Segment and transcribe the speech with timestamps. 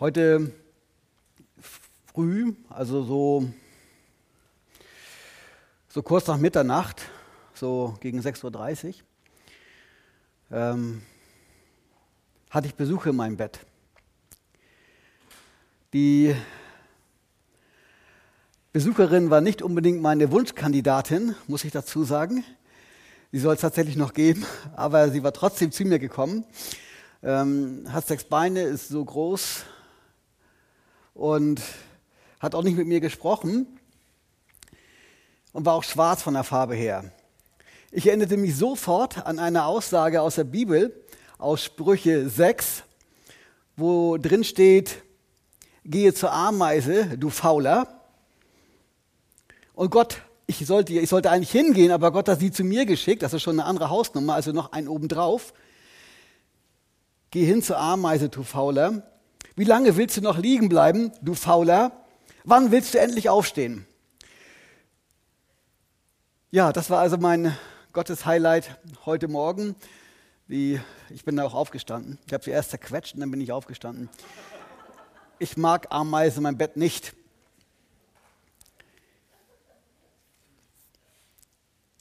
[0.00, 0.52] Heute
[2.14, 3.50] früh, also so,
[5.88, 7.02] so kurz nach Mitternacht,
[7.52, 8.94] so gegen 6.30 Uhr,
[10.56, 11.02] ähm,
[12.48, 13.58] hatte ich Besuch in meinem Bett.
[15.92, 16.32] Die
[18.72, 22.44] Besucherin war nicht unbedingt meine Wunschkandidatin, muss ich dazu sagen.
[23.32, 24.46] Sie soll es tatsächlich noch geben,
[24.76, 26.44] aber sie war trotzdem zu mir gekommen.
[27.20, 29.64] Ähm, hat sechs Beine, ist so groß
[31.18, 31.60] und
[32.38, 33.66] hat auch nicht mit mir gesprochen
[35.52, 37.12] und war auch schwarz von der Farbe her.
[37.90, 40.94] Ich erinnerte mich sofort an eine Aussage aus der Bibel,
[41.36, 42.84] aus Sprüche 6,
[43.76, 45.02] wo drin steht,
[45.84, 48.00] gehe zur Ameise, du Fauler.
[49.74, 53.22] Und Gott, ich sollte, ich sollte eigentlich hingehen, aber Gott hat sie zu mir geschickt,
[53.22, 55.52] das ist schon eine andere Hausnummer, also noch ein obendrauf.
[57.32, 59.07] Geh hin zur Ameise, du Fauler.
[59.58, 61.90] Wie lange willst du noch liegen bleiben, du Fauler?
[62.44, 63.88] Wann willst du endlich aufstehen?
[66.52, 67.58] Ja, das war also mein
[67.92, 69.74] Gottes-Highlight heute Morgen.
[70.46, 72.20] Wie, ich bin da auch aufgestanden.
[72.28, 74.08] Ich habe sie erst zerquetscht und dann bin ich aufgestanden.
[75.40, 77.12] Ich mag Ameisen in meinem Bett nicht.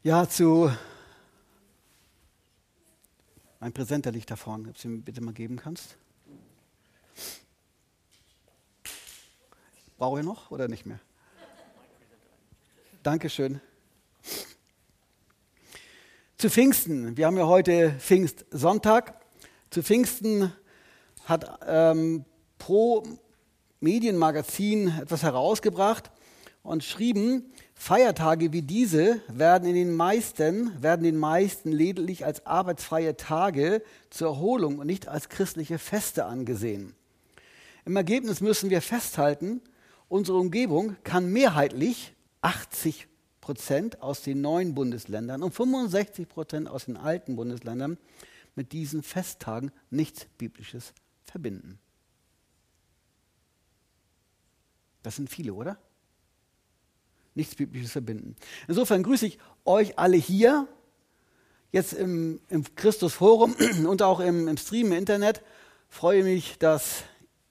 [0.03, 0.71] Ja, zu.
[3.59, 5.97] Mein Präsenter liegt da vorne, ob du mir bitte mal geben kannst.
[9.97, 10.99] Brauche ich noch oder nicht mehr?
[13.01, 13.59] Dankeschön.
[16.37, 19.19] Zu Pfingsten, wir haben ja heute Pfingstsonntag.
[19.71, 20.53] Zu Pfingsten
[21.25, 22.25] hat ähm,
[22.59, 23.05] Pro
[23.79, 26.11] Medienmagazin etwas herausgebracht
[26.61, 33.17] und schrieben, Feiertage wie diese werden in den meisten, werden den meisten lediglich als arbeitsfreie
[33.17, 33.81] Tage
[34.11, 36.93] zur Erholung und nicht als christliche Feste angesehen.
[37.83, 39.61] Im Ergebnis müssen wir festhalten,
[40.09, 43.07] Unsere Umgebung kann mehrheitlich 80
[43.41, 47.97] Prozent aus den neuen Bundesländern und 65 Prozent aus den alten Bundesländern
[48.55, 51.79] mit diesen Festtagen nichts Biblisches verbinden.
[55.03, 55.77] Das sind viele, oder?
[57.35, 58.35] Nichts Biblisches verbinden.
[58.67, 60.67] Insofern grüße ich euch alle hier,
[61.71, 65.43] jetzt im, im Christus Forum und auch im, im Stream im Internet.
[65.89, 67.03] Freue mich, dass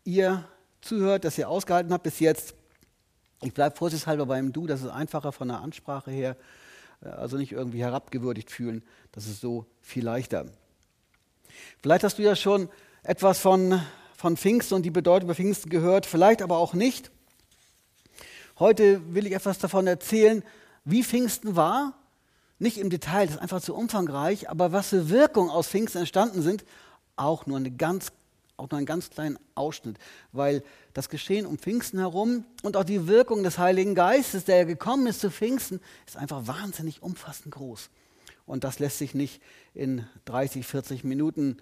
[0.05, 0.47] ihr
[0.87, 2.55] zuhört, dass ihr ausgehalten habt bis jetzt.
[3.43, 6.37] Ich bleibe vorsichtshalber beim Du, das ist einfacher von der Ansprache her.
[7.03, 8.83] Äh, also nicht irgendwie herabgewürdigt fühlen,
[9.13, 10.47] das ist so viel leichter.
[11.83, 12.69] Vielleicht hast du ja schon
[13.03, 13.81] etwas von,
[14.17, 17.11] von Pfingsten und die Bedeutung bei Pfingsten gehört, vielleicht aber auch nicht.
[18.59, 20.43] Heute will ich etwas davon erzählen,
[20.85, 21.95] wie Pfingsten war.
[22.59, 26.41] Nicht im Detail, das ist einfach zu umfangreich, aber was für Wirkungen aus Pfingsten entstanden
[26.41, 26.65] sind,
[27.17, 28.13] auch nur eine ganz
[28.57, 29.99] auch nur einen ganz kleinen Ausschnitt,
[30.33, 30.63] weil
[30.95, 35.21] das Geschehen um Pfingsten herum und auch die Wirkung des Heiligen Geistes, der gekommen ist
[35.21, 37.91] zu Pfingsten, ist einfach wahnsinnig umfassend groß.
[38.47, 39.43] Und das lässt sich nicht
[39.75, 41.59] in 30, 40 Minuten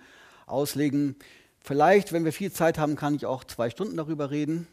[0.47, 1.17] auslegen.
[1.61, 4.69] Vielleicht, wenn wir viel Zeit haben, kann ich auch zwei Stunden darüber reden.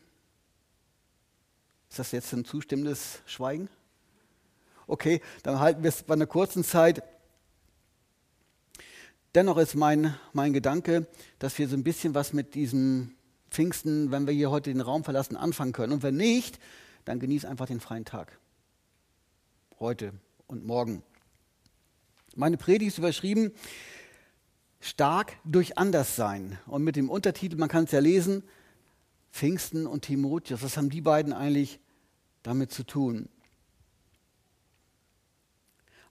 [1.90, 3.70] Ist das jetzt ein zustimmendes Schweigen?
[4.88, 7.02] Okay, dann halten wir es bei einer kurzen Zeit.
[9.34, 11.08] Dennoch ist mein, mein Gedanke,
[11.40, 13.16] dass wir so ein bisschen was mit diesem
[13.50, 15.94] Pfingsten, wenn wir hier heute den Raum verlassen, anfangen können.
[15.94, 16.60] Und wenn nicht,
[17.06, 18.38] dann genieß einfach den freien Tag.
[19.80, 20.14] Heute
[20.48, 21.02] und morgen.
[22.36, 23.52] Meine Predigt ist überschrieben,
[24.82, 26.60] stark durch Anderssein.
[26.66, 28.44] Und mit dem Untertitel, man kann es ja lesen,
[29.32, 30.62] Pfingsten und Timotheus.
[30.62, 31.80] Was haben die beiden eigentlich
[32.44, 33.30] damit zu tun?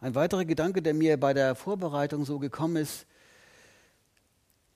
[0.00, 3.06] Ein weiterer Gedanke, der mir bei der Vorbereitung so gekommen ist,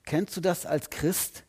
[0.05, 1.45] Kennst du das als Christ,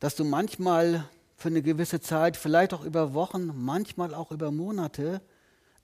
[0.00, 5.22] dass du manchmal für eine gewisse Zeit, vielleicht auch über Wochen, manchmal auch über Monate,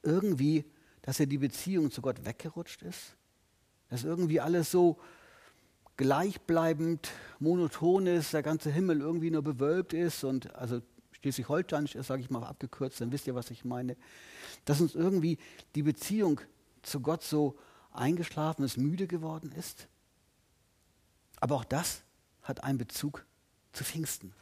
[0.03, 0.65] irgendwie,
[1.03, 3.15] dass dir die Beziehung zu Gott weggerutscht ist?
[3.89, 4.99] Dass irgendwie alles so
[5.97, 12.23] gleichbleibend, monoton ist, der ganze Himmel irgendwie nur bewölbt ist und also schleswig-holsteinisch ist, sage
[12.23, 13.97] ich mal abgekürzt, dann wisst ihr, was ich meine.
[14.65, 15.39] Dass uns irgendwie
[15.77, 16.41] die Beziehung
[16.83, 17.57] zu Gott so
[17.93, 19.87] eingeschlafen ist, müde geworden ist.
[21.41, 22.03] Aber auch das
[22.43, 23.25] hat einen Bezug
[23.73, 24.33] zu Pfingsten.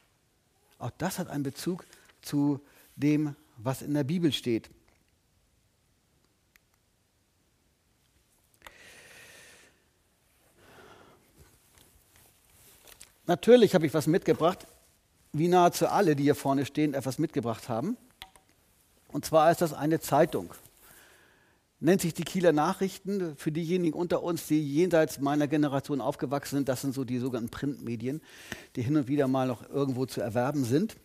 [0.78, 1.86] Auch das hat einen Bezug
[2.20, 2.60] zu
[2.96, 4.70] dem, was in der Bibel steht.
[13.26, 14.66] Natürlich habe ich was mitgebracht,
[15.32, 17.96] wie nahezu alle, die hier vorne stehen, etwas mitgebracht haben.
[19.08, 20.52] Und zwar ist das eine Zeitung.
[21.82, 23.36] Nennt sich die Kieler Nachrichten.
[23.36, 27.50] Für diejenigen unter uns, die jenseits meiner Generation aufgewachsen sind, das sind so die sogenannten
[27.50, 28.22] Printmedien,
[28.76, 30.96] die hin und wieder mal noch irgendwo zu erwerben sind.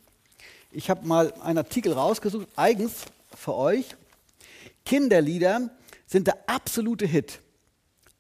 [0.71, 3.95] Ich habe mal einen Artikel rausgesucht, eigens für euch.
[4.85, 5.69] Kinderlieder
[6.05, 7.39] sind der absolute Hit.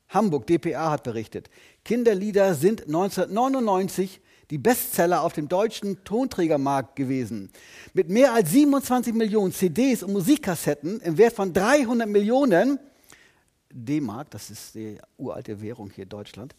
[0.09, 1.49] Hamburg, dpa hat berichtet.
[1.83, 7.49] Kinderlieder sind 1999 die Bestseller auf dem deutschen Tonträgermarkt gewesen.
[7.93, 12.79] Mit mehr als 27 Millionen CDs und Musikkassetten im Wert von 300 Millionen
[13.69, 16.55] D-Mark, das ist die uralte Währung hier in Deutschland,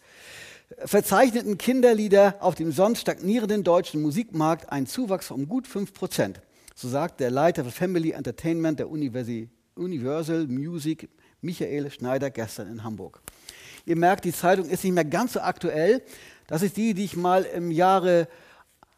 [0.84, 6.42] verzeichneten Kinderlieder auf dem sonst stagnierenden deutschen Musikmarkt einen Zuwachs von gut 5 Prozent.
[6.74, 11.08] So sagt der Leiter für Family Entertainment der Universal Music,
[11.40, 13.22] Michael Schneider, gestern in Hamburg.
[13.86, 16.02] Ihr merkt, die Zeitung ist nicht mehr ganz so aktuell,
[16.48, 18.26] das ist die, die ich mal im Jahre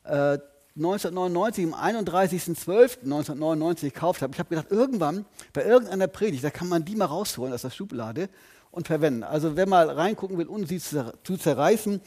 [0.05, 0.39] äh,
[0.77, 4.33] 1999, am 31.12.1999 gekauft habe.
[4.33, 7.71] Ich habe gedacht, irgendwann bei irgendeiner Predigt, da kann man die mal rausholen aus der
[7.71, 8.29] Schublade
[8.71, 9.25] und verwenden.
[9.25, 12.01] Also wer mal reingucken will, um sie zu zerreißen,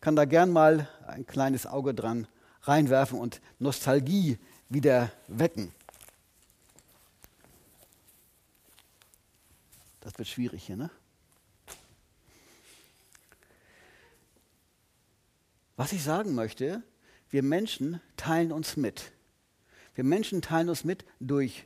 [0.00, 2.28] kann da gern mal ein kleines Auge dran
[2.62, 4.38] reinwerfen und Nostalgie
[4.68, 5.72] wieder wecken.
[10.00, 10.90] Das wird schwierig hier, ne?
[15.76, 16.82] Was ich sagen möchte,
[17.28, 19.12] wir Menschen teilen uns mit.
[19.94, 21.64] Wir Menschen teilen uns mit durch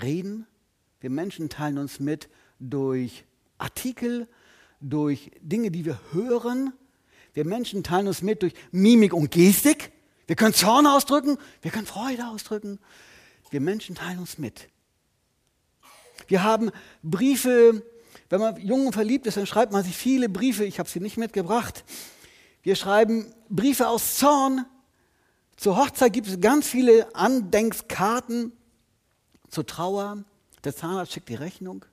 [0.00, 0.46] Reden,
[1.00, 2.28] wir Menschen teilen uns mit
[2.58, 3.24] durch
[3.58, 4.28] Artikel,
[4.80, 6.72] durch Dinge, die wir hören.
[7.34, 9.92] Wir Menschen teilen uns mit durch Mimik und Gestik.
[10.26, 12.78] Wir können Zorn ausdrücken, wir können Freude ausdrücken.
[13.50, 14.68] Wir Menschen teilen uns mit.
[16.26, 16.70] Wir haben
[17.02, 17.82] Briefe,
[18.28, 20.64] wenn man jung und verliebt ist, dann schreibt man sich viele Briefe.
[20.64, 21.84] Ich habe sie nicht mitgebracht.
[22.66, 24.66] Wir schreiben Briefe aus Zorn.
[25.54, 28.50] Zur Hochzeit gibt es ganz viele Andenkskarten.
[29.48, 30.24] Zur Trauer.
[30.64, 31.84] Der Zahnarzt schickt die Rechnung.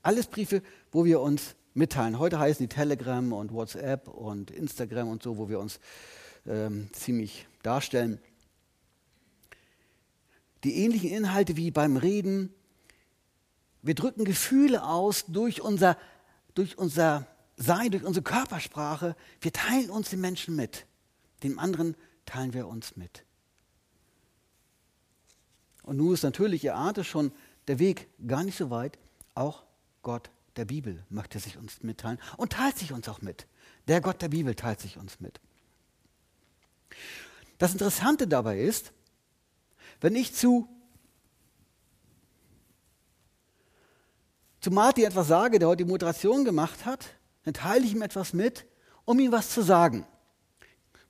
[0.00, 0.62] Alles Briefe,
[0.92, 2.20] wo wir uns mitteilen.
[2.20, 5.80] Heute heißen die Telegram und WhatsApp und Instagram und so, wo wir uns
[6.46, 8.20] ähm, ziemlich darstellen.
[10.62, 12.54] Die ähnlichen Inhalte wie beim Reden.
[13.82, 15.98] Wir drücken Gefühle aus durch unser,
[16.54, 19.16] durch unser sein durch unsere Körpersprache.
[19.40, 20.86] Wir teilen uns den Menschen mit.
[21.42, 21.96] Dem anderen
[22.26, 23.24] teilen wir uns mit.
[25.82, 27.32] Und nun ist natürlich, ihr ahnt es schon,
[27.68, 28.98] der Weg gar nicht so weit.
[29.34, 29.64] Auch
[30.02, 33.46] Gott der Bibel möchte sich uns mitteilen und teilt sich uns auch mit.
[33.88, 35.40] Der Gott der Bibel teilt sich uns mit.
[37.58, 38.92] Das Interessante dabei ist,
[40.00, 40.68] wenn ich zu,
[44.60, 47.08] zu Martin etwas sage, der heute die Moderation gemacht hat,
[47.44, 48.66] dann teile ich ihm etwas mit,
[49.04, 50.06] um ihm was zu sagen.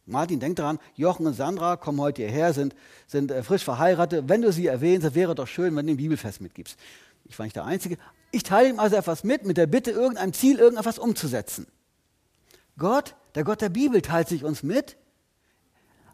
[0.06, 2.74] Martin, denk daran, Jochen und Sandra kommen heute hierher, sind,
[3.06, 4.28] sind äh, frisch verheiratet.
[4.28, 6.78] Wenn du sie erwähnst, wäre doch schön, wenn du den Bibelfest mitgibst.
[7.24, 7.96] Ich war nicht der Einzige.
[8.30, 11.66] Ich teile ihm also etwas mit, mit der Bitte, irgendeinem Ziel, irgendetwas umzusetzen.
[12.76, 14.96] Gott, der Gott der Bibel, teilt sich uns mit,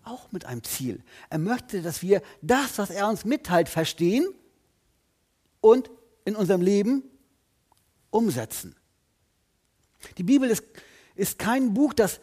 [0.04, 1.02] auch mit einem Ziel.
[1.28, 4.26] Er möchte, dass wir das, was er uns mitteilt, verstehen
[5.60, 5.90] und
[6.24, 7.02] in unserem Leben
[8.10, 8.76] umsetzen.
[10.18, 10.64] Die Bibel ist,
[11.14, 12.20] ist kein Buch, das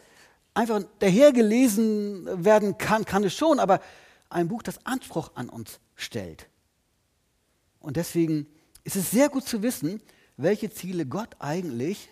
[0.54, 3.80] einfach dahergelesen werden kann, kann es schon, aber
[4.28, 6.48] ein Buch, das Anspruch an uns stellt.
[7.80, 8.46] Und deswegen
[8.84, 10.02] ist es sehr gut zu wissen,
[10.36, 12.08] welche Ziele Gott eigentlich,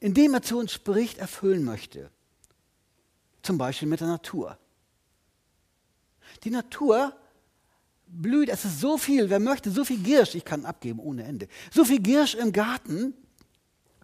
[0.00, 2.10] indem er zu uns spricht, erfüllen möchte.
[3.42, 4.58] Zum Beispiel mit der Natur.
[6.44, 7.16] Die Natur
[8.06, 11.48] blüht, es ist so viel, wer möchte, so viel Girsch, ich kann abgeben ohne Ende,
[11.72, 13.14] so viel Girsch im Garten,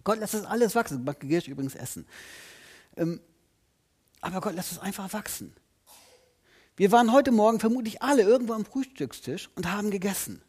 [0.03, 1.03] Gott lässt es alles wachsen.
[1.03, 2.07] Man Girsch übrigens essen.
[2.95, 3.21] Ähm,
[4.21, 5.53] aber Gott lässt es einfach wachsen.
[6.75, 10.41] Wir waren heute Morgen vermutlich alle irgendwo am Frühstückstisch und haben gegessen.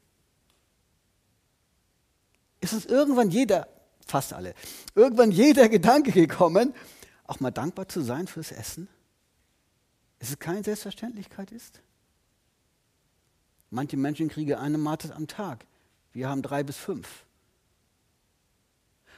[2.61, 3.69] Ist uns irgendwann jeder,
[4.07, 4.55] fast alle,
[4.95, 6.75] irgendwann jeder Gedanke gekommen,
[7.27, 8.89] auch mal dankbar zu sein fürs Essen?
[10.19, 11.83] Ist es keine Selbstverständlichkeit ist?
[13.71, 15.67] Manche Menschen kriegen eine Mahlzeit am Tag.
[16.13, 17.25] Wir haben drei bis fünf.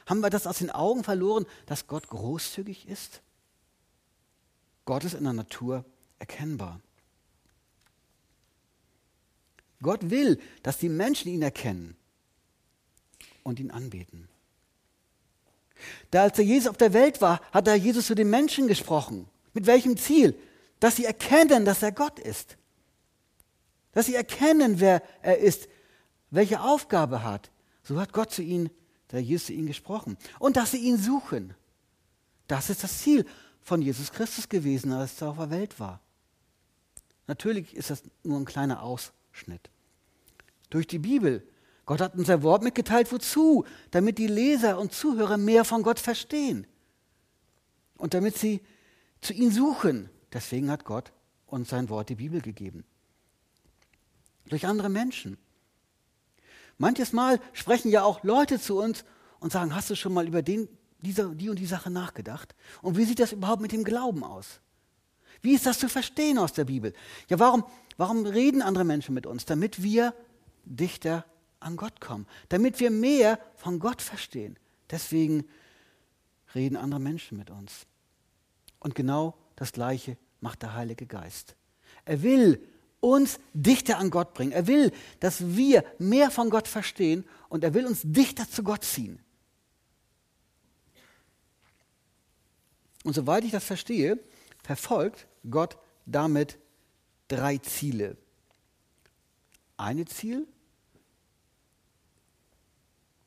[0.07, 3.21] Haben wir das aus den Augen verloren, dass Gott großzügig ist?
[4.85, 5.83] Gott ist in der Natur
[6.17, 6.79] erkennbar.
[9.81, 11.95] Gott will, dass die Menschen ihn erkennen
[13.43, 14.29] und ihn anbeten.
[16.09, 19.27] Da als der Jesus auf der Welt war, hat er Jesus zu den Menschen gesprochen.
[19.53, 20.35] Mit welchem Ziel?
[20.79, 22.57] Dass sie erkennen, dass er Gott ist.
[23.91, 25.67] Dass sie erkennen, wer er ist,
[26.31, 27.51] welche Aufgabe er hat.
[27.83, 28.69] So hat Gott zu ihnen
[29.11, 30.17] der Jesus zu ihnen gesprochen.
[30.39, 31.53] Und dass sie ihn suchen.
[32.47, 33.25] Das ist das Ziel
[33.61, 35.99] von Jesus Christus gewesen, als er auf der Welt war.
[37.27, 39.69] Natürlich ist das nur ein kleiner Ausschnitt.
[40.69, 41.47] Durch die Bibel
[41.87, 43.65] Gott hat uns sein Wort mitgeteilt, wozu?
[43.91, 46.67] Damit die Leser und Zuhörer mehr von Gott verstehen
[47.97, 48.61] und damit sie
[49.21, 50.09] zu ihm suchen.
[50.33, 51.13] Deswegen hat Gott
[51.47, 52.83] uns sein Wort, die Bibel, gegeben.
[54.49, 55.37] Durch andere Menschen.
[56.77, 59.03] Manches Mal sprechen ja auch Leute zu uns
[59.39, 60.67] und sagen, hast du schon mal über den,
[61.01, 62.55] diese, die und die Sache nachgedacht?
[62.81, 64.59] Und wie sieht das überhaupt mit dem Glauben aus?
[65.41, 66.93] Wie ist das zu verstehen aus der Bibel?
[67.29, 67.63] Ja, warum,
[67.97, 69.45] warum reden andere Menschen mit uns?
[69.45, 70.13] Damit wir
[70.65, 71.25] dichter
[71.59, 74.57] an Gott kommen, damit wir mehr von Gott verstehen.
[74.89, 75.45] Deswegen
[76.55, 77.85] reden andere Menschen mit uns.
[78.79, 81.55] Und genau das Gleiche macht der Heilige Geist.
[82.05, 82.61] Er will
[83.07, 84.51] uns dichter an Gott bringen.
[84.51, 88.83] Er will, dass wir mehr von Gott verstehen und er will uns dichter zu Gott
[88.83, 89.19] ziehen.
[93.03, 94.19] Und soweit ich das verstehe,
[94.63, 96.59] verfolgt Gott damit
[97.27, 98.17] drei Ziele.
[99.77, 100.47] Eine Ziel,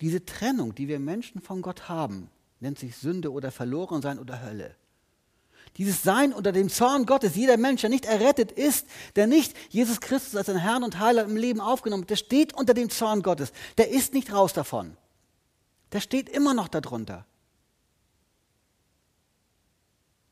[0.01, 4.77] diese Trennung, die wir Menschen von Gott haben, nennt sich Sünde oder Verlorensein oder Hölle.
[5.77, 8.87] Dieses Sein unter dem Zorn Gottes, jeder Mensch, der nicht errettet ist,
[9.17, 12.53] der nicht Jesus Christus als sein Herrn und Heiler im Leben aufgenommen hat, der steht
[12.53, 13.53] unter dem Zorn Gottes.
[13.79, 14.97] Der ist nicht raus davon.
[15.93, 17.25] Der steht immer noch darunter.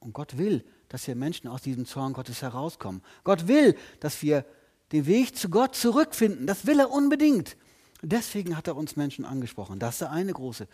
[0.01, 3.03] Und Gott will, dass wir Menschen aus diesem Zorn Gottes herauskommen.
[3.25, 4.45] Gott will, dass wir
[4.93, 6.47] den Weg zu Gott zurückfinden.
[6.47, 7.57] Das will er unbedingt.
[8.03, 9.79] Deswegen hat er uns Menschen angesprochen.
[9.79, 10.69] Das ist der eine große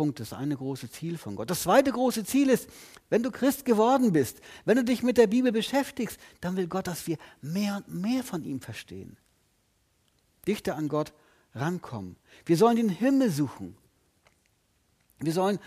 [0.00, 1.50] Punkt, das eine große Ziel von Gott.
[1.50, 2.70] Das zweite große Ziel ist,
[3.10, 6.86] wenn du Christ geworden bist, wenn du dich mit der Bibel beschäftigst, dann will Gott,
[6.86, 9.18] dass wir mehr und mehr von ihm verstehen.
[10.46, 11.12] Dichter an Gott
[11.54, 12.16] rankommen.
[12.46, 13.76] Wir sollen den Himmel suchen.
[15.18, 15.58] Wir sollen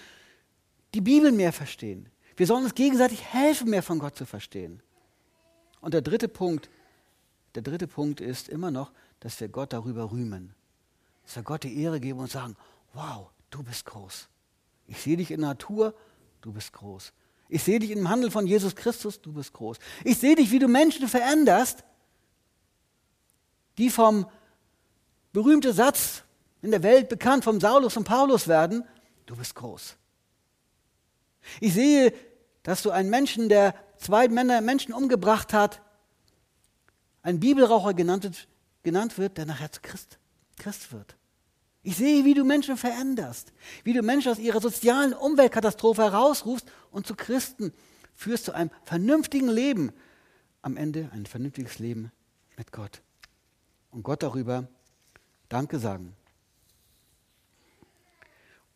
[0.95, 2.09] die Bibel mehr verstehen.
[2.35, 4.81] Wir sollen uns gegenseitig helfen, mehr von Gott zu verstehen.
[5.79, 6.71] Und der dritte Punkt,
[7.53, 10.55] der dritte Punkt ist immer noch, dass wir Gott darüber rühmen.
[11.21, 12.55] Dass wir Gott die Ehre geben und sagen,
[12.93, 14.27] wow, du bist groß.
[14.87, 15.93] Ich sehe dich in Natur,
[16.41, 17.13] du bist groß.
[17.49, 19.77] Ich sehe dich im Handel von Jesus Christus, du bist groß.
[20.03, 21.83] Ich sehe dich, wie du Menschen veränderst,
[23.77, 24.25] die vom
[25.31, 26.23] berühmten Satz
[26.61, 28.83] in der Welt bekannt, vom Saulus und Paulus werden,
[29.25, 29.95] du bist groß.
[31.59, 32.13] Ich sehe,
[32.63, 35.81] dass du einen Menschen, der zwei Männer Menschen umgebracht hat,
[37.21, 38.47] ein Bibelraucher genannt,
[38.81, 40.17] genannt wird, der nachher zu Christ,
[40.57, 41.15] Christ wird.
[41.83, 43.51] Ich sehe, wie du Menschen veränderst,
[43.83, 47.73] wie du Menschen aus ihrer sozialen Umweltkatastrophe herausrufst und zu Christen
[48.15, 49.91] führst zu einem vernünftigen Leben.
[50.61, 52.09] Am Ende ein vernünftiges Leben
[52.57, 53.01] mit Gott.
[53.91, 54.69] Und Gott darüber
[55.49, 56.15] Danke sagen.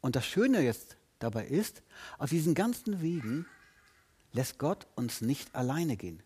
[0.01, 1.81] Und das Schöne jetzt dabei ist,
[2.17, 3.45] auf diesen ganzen Wegen
[4.33, 6.21] lässt Gott uns nicht alleine gehen.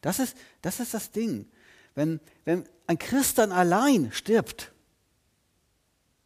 [0.00, 1.50] Das ist das, ist das Ding.
[1.94, 4.72] Wenn, wenn ein Christ dann allein stirbt,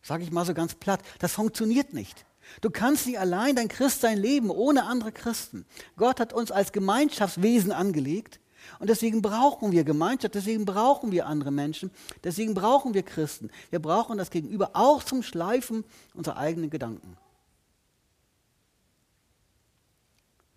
[0.04, 1.00] Sage ich mal so ganz platt.
[1.18, 2.26] Das funktioniert nicht.
[2.60, 5.64] Du kannst nicht allein dein Christsein leben ohne andere Christen.
[5.96, 8.38] Gott hat uns als Gemeinschaftswesen angelegt
[8.80, 11.90] und deswegen brauchen wir Gemeinschaft, deswegen brauchen wir andere Menschen,
[12.22, 13.50] deswegen brauchen wir Christen.
[13.70, 17.16] Wir brauchen das Gegenüber auch zum Schleifen unserer eigenen Gedanken.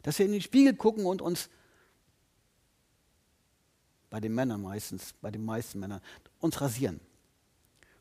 [0.03, 1.47] Dass wir in den Spiegel gucken und uns,
[4.09, 6.01] bei den Männern meistens, bei den meisten Männern,
[6.39, 6.99] uns rasieren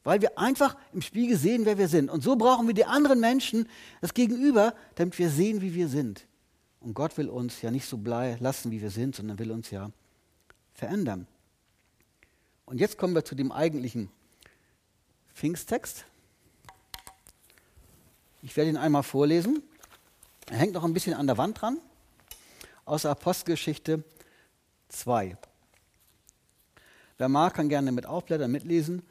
[0.06, 2.10] weil wir einfach im Spiegel sehen, wer wir sind.
[2.10, 3.68] Und so brauchen wir die anderen Menschen,
[4.00, 6.28] das Gegenüber, damit wir sehen, wie wir sind.
[6.78, 9.90] Und Gott will uns ja nicht so lassen, wie wir sind, sondern will uns ja
[10.74, 11.26] verändern.
[12.66, 14.08] Und jetzt kommen wir zu dem eigentlichen
[15.34, 16.04] Pfingsttext.
[18.42, 19.60] Ich werde ihn einmal vorlesen.
[20.48, 21.78] Er hängt noch ein bisschen an der Wand dran,
[22.84, 24.04] aus der Apostelgeschichte
[24.88, 25.36] 2.
[27.18, 29.02] Wer mag, kann gerne mit aufblättern, mitlesen.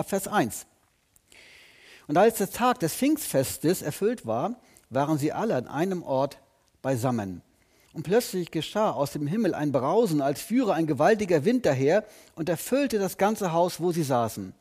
[0.00, 0.64] Ab Vers 1.
[2.08, 6.38] Und als der Tag des Pfingstfestes erfüllt war, waren sie alle an einem Ort
[6.80, 7.42] beisammen.
[7.92, 12.48] Und plötzlich geschah aus dem Himmel ein Brausen, als führe ein gewaltiger Wind daher und
[12.48, 14.54] erfüllte das ganze Haus, wo sie saßen.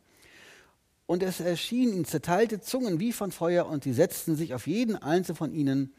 [1.06, 4.98] Und es erschienen ihnen zerteilte Zungen wie von Feuer, und sie setzten sich auf jeden
[4.98, 5.94] einzelnen von ihnen.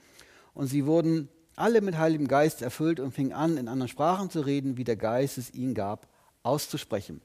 [0.52, 4.42] Und sie wurden alle mit Heiligem Geist erfüllt und fingen an, in anderen Sprachen zu
[4.42, 6.09] reden, wie der Geist es ihnen gab,
[6.42, 7.23] auszusprechen.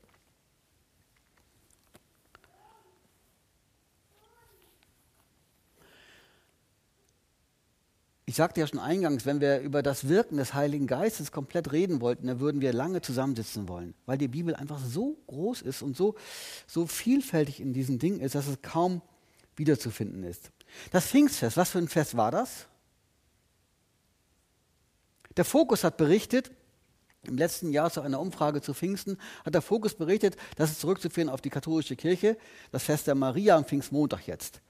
[8.28, 12.02] Ich sagte ja schon eingangs, wenn wir über das Wirken des Heiligen Geistes komplett reden
[12.02, 15.96] wollten, dann würden wir lange zusammensitzen wollen, weil die Bibel einfach so groß ist und
[15.96, 16.16] so,
[16.66, 19.04] so vielfältig in diesem Ding ist, dass es kaum
[19.56, 20.52] wiederzufinden ist.
[20.92, 22.66] Das Pfingstfest, was für ein Fest war das?
[25.38, 26.50] Der Fokus hat berichtet,
[27.24, 31.30] im letzten Jahr zu einer Umfrage zu Pfingsten hat der Fokus berichtet, dass es zurückzuführen
[31.30, 32.38] auf die katholische Kirche,
[32.72, 34.62] das Fest der Maria am Pfingstmontag jetzt.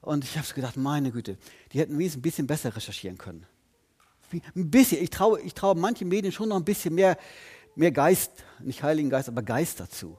[0.00, 1.36] Und ich habe gedacht, meine Güte,
[1.72, 3.46] die hätten wenigstens ein bisschen besser recherchieren können.
[4.54, 7.16] Ein bisschen, ich traue ich trau manchen Medien schon noch ein bisschen mehr,
[7.74, 10.18] mehr Geist, nicht Heiligen Geist, aber Geist dazu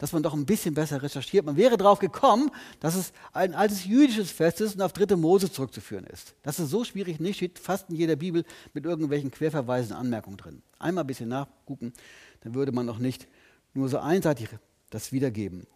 [0.00, 1.44] dass man doch ein bisschen besser recherchiert.
[1.44, 2.50] Man wäre darauf gekommen,
[2.80, 6.34] dass es ein altes jüdisches Fest ist und auf dritte Mose zurückzuführen ist.
[6.42, 10.62] Das ist so schwierig nicht, steht fast in jeder Bibel mit irgendwelchen Querverweisen, Anmerkungen drin.
[10.78, 11.92] Einmal ein bisschen nachgucken,
[12.40, 13.28] dann würde man noch nicht
[13.74, 14.48] nur so einseitig
[14.88, 15.66] das wiedergeben.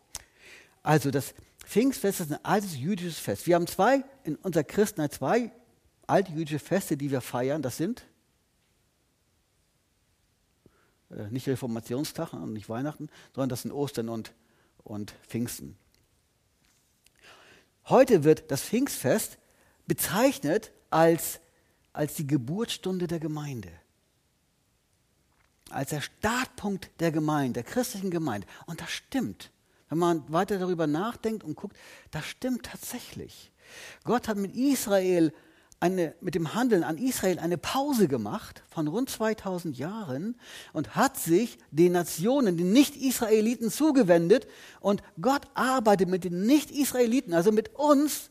[0.83, 3.47] Also das Pfingstfest ist ein altes jüdisches Fest.
[3.47, 5.51] Wir haben zwei, in unserer Christenheit zwei
[6.07, 7.63] alte jüdische Feste, die wir feiern.
[7.63, 8.05] Das sind
[11.11, 14.35] äh, nicht Reformationstag und nicht Weihnachten, sondern das sind Ostern und,
[14.83, 15.77] und Pfingsten.
[17.87, 19.39] Heute wird das Pfingstfest
[19.87, 21.41] bezeichnet als,
[21.93, 23.71] als die Geburtsstunde der Gemeinde.
[25.71, 28.47] Als der Startpunkt der Gemeinde, der christlichen Gemeinde.
[28.67, 29.51] Und das stimmt.
[29.89, 31.77] Wenn man weiter darüber nachdenkt und guckt,
[32.11, 33.53] das stimmt tatsächlich.
[34.05, 35.33] Gott hat mit Israel
[35.81, 40.37] eine, mit dem Handeln an Israel eine Pause gemacht von rund 2000 Jahren
[40.73, 44.47] und hat sich den Nationen, den Nicht-Israeliten zugewendet
[44.81, 48.31] und Gott arbeitet mit den Nicht-Israeliten, also mit uns,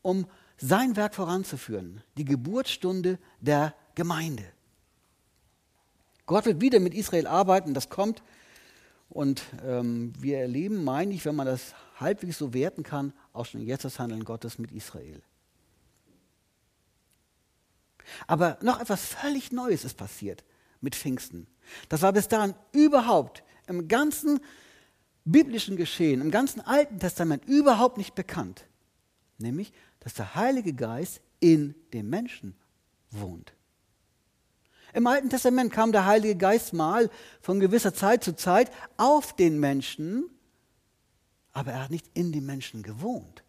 [0.00, 4.44] um sein Werk voranzuführen, die Geburtsstunde der Gemeinde.
[6.24, 8.22] Gott wird wieder mit Israel arbeiten, das kommt.
[9.08, 13.62] Und ähm, wir erleben, meine ich, wenn man das halbwegs so werten kann, auch schon
[13.62, 15.22] jetzt das Handeln Gottes mit Israel.
[18.26, 20.44] Aber noch etwas völlig Neues ist passiert
[20.80, 21.46] mit Pfingsten.
[21.88, 24.40] Das war bis dahin überhaupt im ganzen
[25.24, 28.64] biblischen Geschehen, im ganzen Alten Testament überhaupt nicht bekannt.
[29.38, 32.54] Nämlich, dass der Heilige Geist in dem Menschen
[33.10, 33.52] wohnt.
[34.96, 37.10] Im Alten Testament kam der Heilige Geist mal
[37.42, 40.30] von gewisser Zeit zu Zeit auf den Menschen,
[41.52, 43.44] aber er hat nicht in den Menschen gewohnt.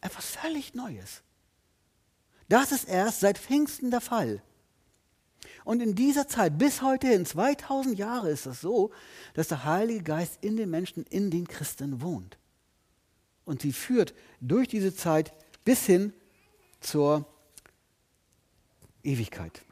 [0.00, 1.22] Etwas völlig Neues.
[2.48, 4.42] Das ist erst seit Pfingsten der Fall.
[5.62, 8.90] Und in dieser Zeit, bis heute hin, 2000 Jahre ist es so,
[9.34, 12.38] dass der Heilige Geist in den Menschen, in den Christen wohnt.
[13.44, 15.32] Und sie führt durch diese Zeit
[15.64, 16.12] bis hin
[16.80, 17.24] zur
[19.04, 19.62] Ewigkeit.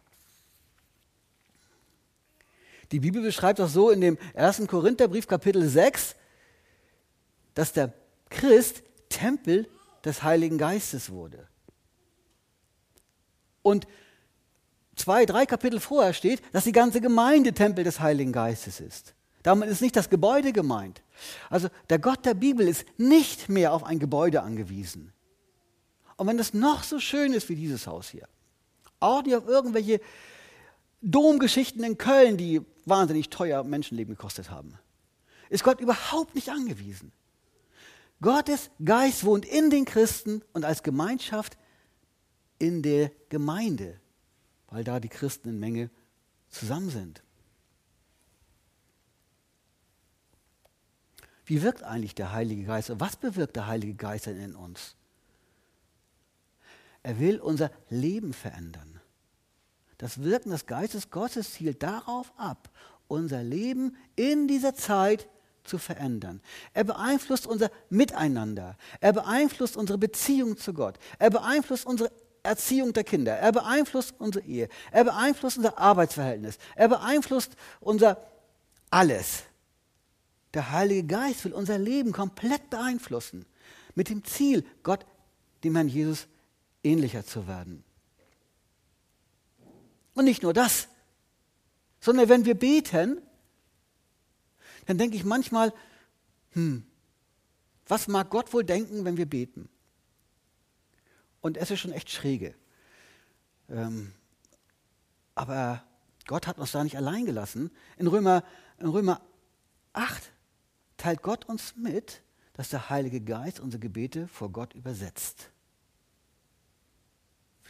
[2.92, 4.66] Die Bibel beschreibt auch so in dem 1.
[4.66, 6.14] Korintherbrief Kapitel 6,
[7.54, 7.92] dass der
[8.28, 9.68] Christ Tempel
[10.04, 11.48] des Heiligen Geistes wurde.
[13.62, 13.86] Und
[14.96, 19.14] zwei, drei Kapitel vorher steht, dass die ganze Gemeinde Tempel des Heiligen Geistes ist.
[19.42, 21.02] Damit ist nicht das Gebäude gemeint.
[21.50, 25.12] Also der Gott der Bibel ist nicht mehr auf ein Gebäude angewiesen.
[26.16, 28.28] Und wenn es noch so schön ist wie dieses Haus hier,
[29.00, 30.00] auch nicht auf irgendwelche
[31.02, 34.78] Domgeschichten in Köln, die wahnsinnig teuer Menschenleben gekostet haben,
[35.50, 37.12] ist Gott überhaupt nicht angewiesen.
[38.20, 41.58] Gottes Geist wohnt in den Christen und als Gemeinschaft
[42.58, 44.00] in der Gemeinde,
[44.68, 45.90] weil da die Christen in Menge
[46.48, 47.22] zusammen sind.
[51.44, 52.92] Wie wirkt eigentlich der Heilige Geist?
[53.00, 54.94] Was bewirkt der Heilige Geist denn in uns?
[57.02, 58.91] Er will unser Leben verändern.
[60.02, 62.70] Das Wirken des Geistes Gottes zielt darauf ab,
[63.06, 65.28] unser Leben in dieser Zeit
[65.62, 66.40] zu verändern.
[66.74, 68.76] Er beeinflusst unser Miteinander.
[68.98, 70.98] Er beeinflusst unsere Beziehung zu Gott.
[71.20, 72.10] Er beeinflusst unsere
[72.42, 73.38] Erziehung der Kinder.
[73.38, 74.68] Er beeinflusst unsere Ehe.
[74.90, 76.58] Er beeinflusst unser Arbeitsverhältnis.
[76.74, 78.20] Er beeinflusst unser
[78.90, 79.44] alles.
[80.52, 83.46] Der Heilige Geist will unser Leben komplett beeinflussen.
[83.94, 85.06] Mit dem Ziel, Gott,
[85.62, 86.26] dem Herrn Jesus,
[86.82, 87.84] ähnlicher zu werden.
[90.14, 90.88] Und nicht nur das,
[92.00, 93.20] sondern wenn wir beten,
[94.86, 95.72] dann denke ich manchmal,
[96.50, 96.84] hm,
[97.86, 99.68] was mag Gott wohl denken, wenn wir beten?
[101.40, 102.54] Und es ist schon echt schräge.
[103.68, 104.12] Ähm,
[105.34, 105.84] aber
[106.26, 107.70] Gott hat uns da nicht allein gelassen.
[107.96, 108.44] In Römer,
[108.78, 109.20] in Römer
[109.92, 110.32] 8
[110.96, 112.22] teilt Gott uns mit,
[112.54, 115.50] dass der Heilige Geist unsere Gebete vor Gott übersetzt.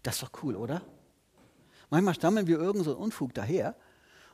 [0.02, 0.82] Das ist doch cool, oder?
[1.92, 3.76] Manchmal stammeln wir irgend so einen Unfug daher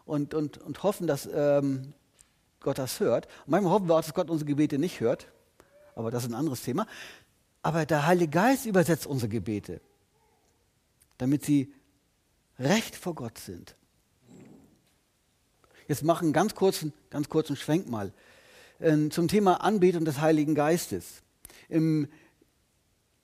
[0.04, 1.92] und, und, und hoffen, dass ähm,
[2.60, 3.26] Gott das hört.
[3.46, 5.26] Manchmal hoffen wir auch, dass Gott unsere Gebete nicht hört.
[5.96, 6.86] Aber das ist ein anderes Thema.
[7.60, 9.80] Aber der Heilige Geist übersetzt unsere Gebete,
[11.16, 11.74] damit sie
[12.60, 13.74] recht vor Gott sind.
[15.88, 18.12] Jetzt machen einen ganz kurzen, ganz kurzen Schwenk mal
[18.78, 21.22] äh, zum Thema Anbetung des Heiligen Geistes.
[21.68, 22.06] Im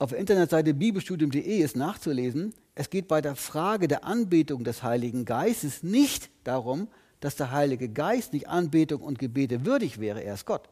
[0.01, 5.25] auf der Internetseite bibelstudium.de ist nachzulesen, es geht bei der Frage der Anbetung des Heiligen
[5.25, 6.89] Geistes nicht darum,
[7.21, 10.69] dass der Heilige Geist nicht Anbetung und Gebete würdig wäre, er ist Gott.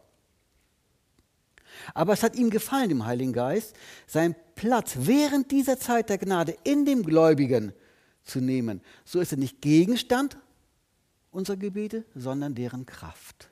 [1.94, 3.74] Aber es hat ihm gefallen, dem Heiligen Geist,
[4.06, 7.72] seinen Platz während dieser Zeit der Gnade in dem Gläubigen
[8.24, 8.82] zu nehmen.
[9.04, 10.36] So ist er nicht Gegenstand
[11.30, 13.48] unserer Gebete, sondern deren Kraft.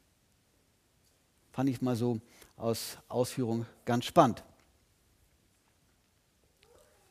[1.53, 2.21] Fand ich mal so
[2.57, 4.45] aus Ausführung ganz spannend.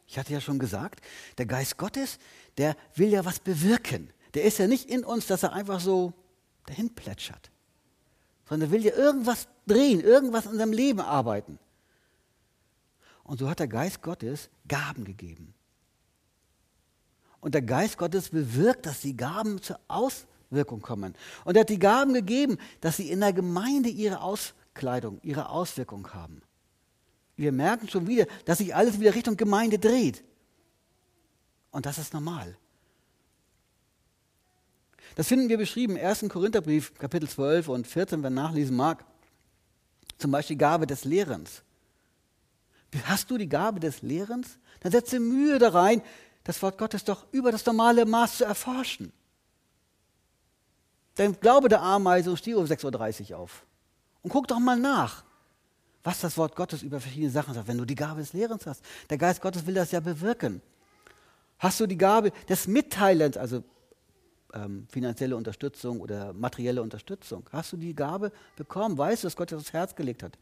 [0.10, 1.06] Ich hatte ja schon gesagt,
[1.38, 2.18] der Geist Gottes,
[2.58, 4.12] der will ja was bewirken.
[4.34, 6.14] Der ist ja nicht in uns, dass er einfach so
[6.66, 7.52] dahin plätschert,
[8.48, 11.60] sondern er will ja irgendwas drehen, irgendwas in seinem Leben arbeiten.
[13.24, 15.54] Und so hat der Geist Gottes Gaben gegeben.
[17.40, 21.14] Und der Geist Gottes bewirkt, dass die Gaben zur Auswirkung kommen.
[21.46, 26.12] Und er hat die Gaben gegeben, dass sie in der Gemeinde ihre Auskleidung, ihre Auswirkung
[26.16, 26.42] haben.
[27.40, 30.26] Wir merken schon wieder, dass sich alles wieder Richtung Gemeinde dreht.
[31.72, 32.58] Und das ist normal.
[35.16, 36.26] Das finden wir beschrieben im 1.
[36.28, 39.06] Korintherbrief, Kapitel 12 und 14, wer nachlesen mag.
[40.18, 41.64] Zum Beispiel Gabe des Lehrens.
[43.06, 44.60] Hast du die Gabe des Lehrens?
[44.82, 46.02] Dann setze Mühe da rein,
[46.44, 49.14] das Wort Gottes doch über das normale Maß zu erforschen.
[51.16, 53.66] Dann glaube der Ameise steh um 6.30 Uhr auf.
[54.24, 55.24] Und guck doch mal nach,
[56.04, 57.68] was das Wort Gottes über verschiedene Sachen sagt.
[57.68, 60.62] Wenn du die Gabe des Lehrens hast, der Geist Gottes will das ja bewirken.
[61.58, 63.64] Hast du die Gabe des Mitteilens, also
[64.54, 67.50] ähm, finanzielle Unterstützung oder materielle Unterstützung?
[67.52, 68.98] Hast du die Gabe bekommen?
[68.98, 70.38] Weißt du, dass Gott dir das Herz gelegt hat?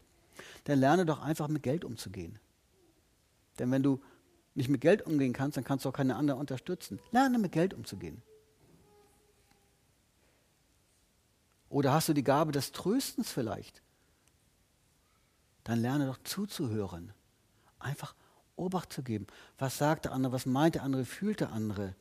[0.64, 2.38] Dann lerne doch einfach mit Geld umzugehen.
[3.58, 4.00] Denn wenn du
[4.54, 7.00] nicht mit Geld umgehen kannst, dann kannst du auch keine anderen unterstützen.
[7.10, 8.22] Lerne mit Geld umzugehen.
[11.68, 13.82] Oder hast du die Gabe des Tröstens vielleicht?
[15.68, 17.12] Dann lerne doch zuzuhören.
[17.78, 18.14] Einfach
[18.56, 19.26] Obacht zu geben.
[19.58, 20.32] Was sagt der andere?
[20.32, 21.04] Was meint der andere?
[21.04, 21.94] Fühlt der andere?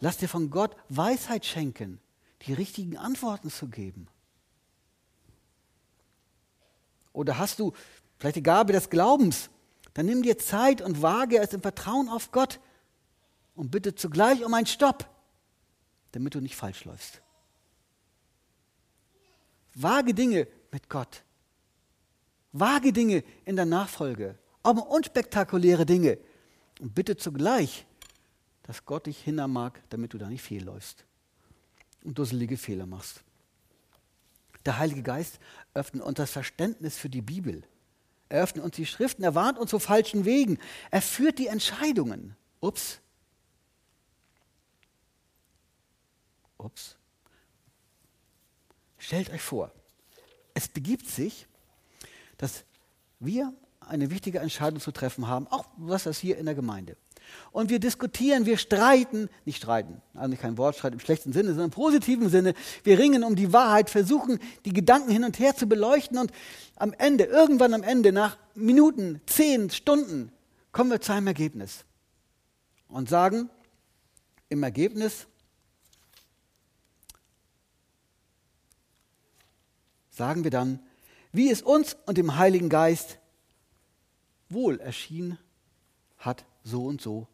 [0.00, 2.00] Lass dir von Gott Weisheit schenken,
[2.42, 4.08] die richtigen Antworten zu geben.
[7.12, 7.72] Oder hast du
[8.18, 9.48] vielleicht die Gabe des Glaubens?
[9.94, 12.58] Dann nimm dir Zeit und wage es im Vertrauen auf Gott
[13.54, 15.08] und bitte zugleich um einen Stopp,
[16.10, 17.22] damit du nicht falsch läufst.
[19.76, 21.22] Wage Dinge mit Gott.
[22.52, 26.18] Wage Dinge in der Nachfolge, aber unspektakuläre Dinge.
[26.80, 27.86] Und bitte zugleich
[28.62, 31.04] dass Gott dich hindern mag, damit du da nicht fehlläufst
[32.04, 33.22] und dusselige Fehler machst.
[34.64, 35.40] Der Heilige Geist
[35.74, 37.64] öffnet uns das Verständnis für die Bibel.
[38.28, 40.58] Er öffnet uns die Schriften, er warnt uns vor falschen Wegen.
[40.90, 42.36] Er führt die Entscheidungen.
[42.60, 43.00] Ups.
[46.58, 46.96] Ups.
[48.98, 49.72] Stellt euch vor,
[50.54, 51.48] es begibt sich,
[52.42, 52.64] dass
[53.20, 56.96] wir eine wichtige Entscheidung zu treffen haben, auch was das hier in der Gemeinde.
[57.52, 61.70] Und wir diskutieren, wir streiten, nicht streiten, also kein Wortstreit im schlechten Sinne, sondern im
[61.70, 62.54] positiven Sinne.
[62.82, 66.32] Wir ringen um die Wahrheit, versuchen die Gedanken hin und her zu beleuchten und
[66.74, 70.32] am Ende, irgendwann am Ende, nach Minuten, zehn Stunden,
[70.72, 71.84] kommen wir zu einem Ergebnis
[72.88, 73.50] und sagen
[74.48, 75.28] im Ergebnis,
[80.10, 80.80] sagen wir dann,
[81.32, 83.18] wie es uns und dem Heiligen Geist
[84.48, 85.38] wohl erschienen
[86.18, 87.26] hat, so und so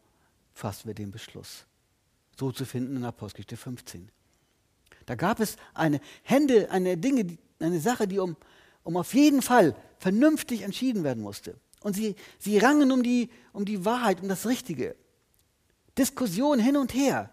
[0.53, 1.65] fassen wir den Beschluss.
[2.37, 4.09] So zu finden in Apostelgeschichte 15.
[5.05, 8.37] Da gab es eine Hände, eine Dinge, eine Sache, die um,
[8.83, 11.55] um auf jeden Fall vernünftig entschieden werden musste.
[11.81, 14.95] Und sie, sie rangen um die, um die Wahrheit, um das Richtige.
[15.97, 17.31] Diskussion hin und her.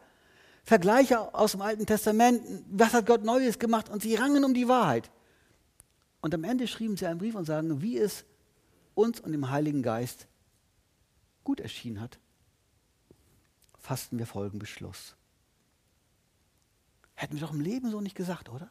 [0.65, 4.69] Vergleiche aus dem Alten Testament, was hat Gott Neues gemacht und sie rangen um die
[4.69, 5.11] Wahrheit.
[6.21, 8.25] Und am Ende schrieben sie einen Brief und sagen, wie es
[8.95, 10.27] uns und dem Heiligen Geist
[11.45, 12.19] gut erschienen hat,
[13.79, 15.15] fassten wir folgenden Beschluss.
[17.15, 18.69] Hätten wir doch im Leben so nicht gesagt, oder?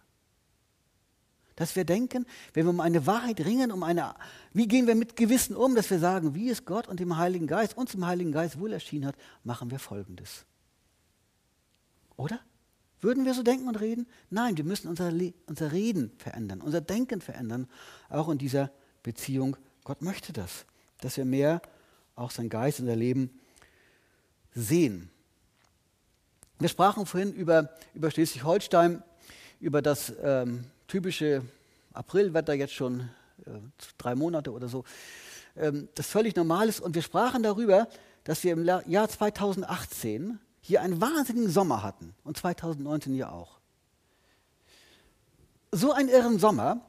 [1.55, 4.13] Dass wir denken, wenn wir um eine Wahrheit ringen, um eine,
[4.51, 7.47] wie gehen wir mit Gewissen um, dass wir sagen, wie es Gott und dem Heiligen
[7.47, 10.45] Geist, uns im Heiligen Geist wohl erschienen hat, machen wir Folgendes.
[12.17, 12.41] Oder?
[13.05, 14.07] Würden wir so denken und reden?
[14.31, 15.13] Nein, wir müssen unser,
[15.45, 17.67] unser Reden verändern, unser Denken verändern,
[18.09, 18.71] auch in dieser
[19.03, 19.57] Beziehung.
[19.83, 20.65] Gott möchte das,
[21.01, 21.61] dass wir mehr
[22.15, 23.29] auch sein Geist, unser Leben
[24.55, 25.11] sehen.
[26.57, 29.03] Wir sprachen vorhin über, über Schleswig-Holstein,
[29.59, 31.43] über das ähm, typische
[31.93, 33.01] Aprilwetter jetzt schon
[33.45, 33.51] äh,
[33.99, 34.83] drei Monate oder so,
[35.55, 36.79] ähm, das völlig normal ist.
[36.79, 37.87] Und wir sprachen darüber,
[38.23, 43.59] dass wir im Jahr 2018 hier einen wahnsinnigen Sommer hatten und 2019 ja auch.
[45.71, 46.81] So einen irren Sommer,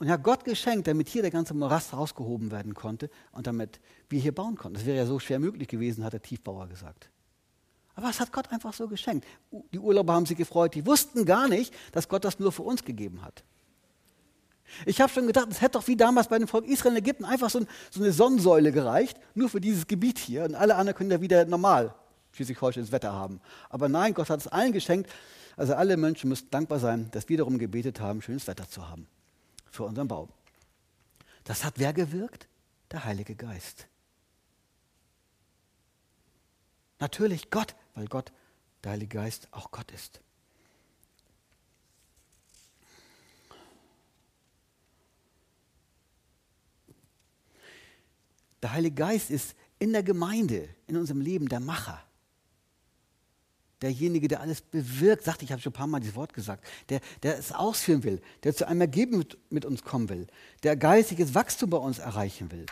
[0.00, 4.20] und hat Gott geschenkt, damit hier der ganze Morast rausgehoben werden konnte und damit wir
[4.20, 4.74] hier bauen konnten.
[4.74, 7.10] Das wäre ja so schwer möglich gewesen, hat der Tiefbauer gesagt.
[7.94, 9.24] Aber es hat Gott einfach so geschenkt.
[9.72, 12.84] Die Urlauber haben sich gefreut, die wussten gar nicht, dass Gott das nur für uns
[12.84, 13.44] gegeben hat.
[14.86, 17.24] Ich habe schon gedacht, es hätte doch wie damals bei dem Volk Israel in Ägypten
[17.24, 20.44] einfach so, ein, so, eine Sonnensäule gereicht, nur für dieses Gebiet hier.
[20.44, 21.94] Und alle anderen können ja wieder normal
[22.34, 23.40] Schleswig-Holsteins Wetter haben.
[23.70, 25.10] Aber nein, Gott hat es allen geschenkt.
[25.56, 29.06] Also alle Menschen müssten dankbar sein, dass wir darum gebetet haben, schönes Wetter zu haben
[29.70, 30.28] für unseren Bau.
[31.44, 32.48] Das hat wer gewirkt?
[32.90, 33.86] Der Heilige Geist.
[36.98, 38.32] Natürlich Gott, weil Gott,
[38.82, 40.20] der Heilige Geist, auch Gott ist.
[48.62, 52.02] Der Heilige Geist ist in der Gemeinde, in unserem Leben der Macher.
[53.82, 57.00] Derjenige, der alles bewirkt, sagte ich, habe schon ein paar Mal dieses Wort gesagt, der,
[57.22, 60.26] der es ausführen will, der zu einem Ergebnis mit, mit uns kommen will,
[60.62, 62.66] der geistiges Wachstum bei uns erreichen will.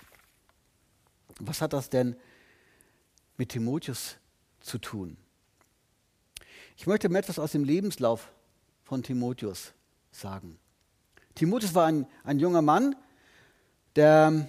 [1.40, 2.16] Was hat das denn
[3.36, 4.16] mit Timotheus
[4.60, 5.16] zu tun?
[6.76, 8.32] Ich möchte mir etwas aus dem Lebenslauf
[8.84, 9.72] von Timotheus
[10.10, 10.58] sagen.
[11.34, 12.94] Timotheus war ein, ein junger Mann,
[13.96, 14.48] der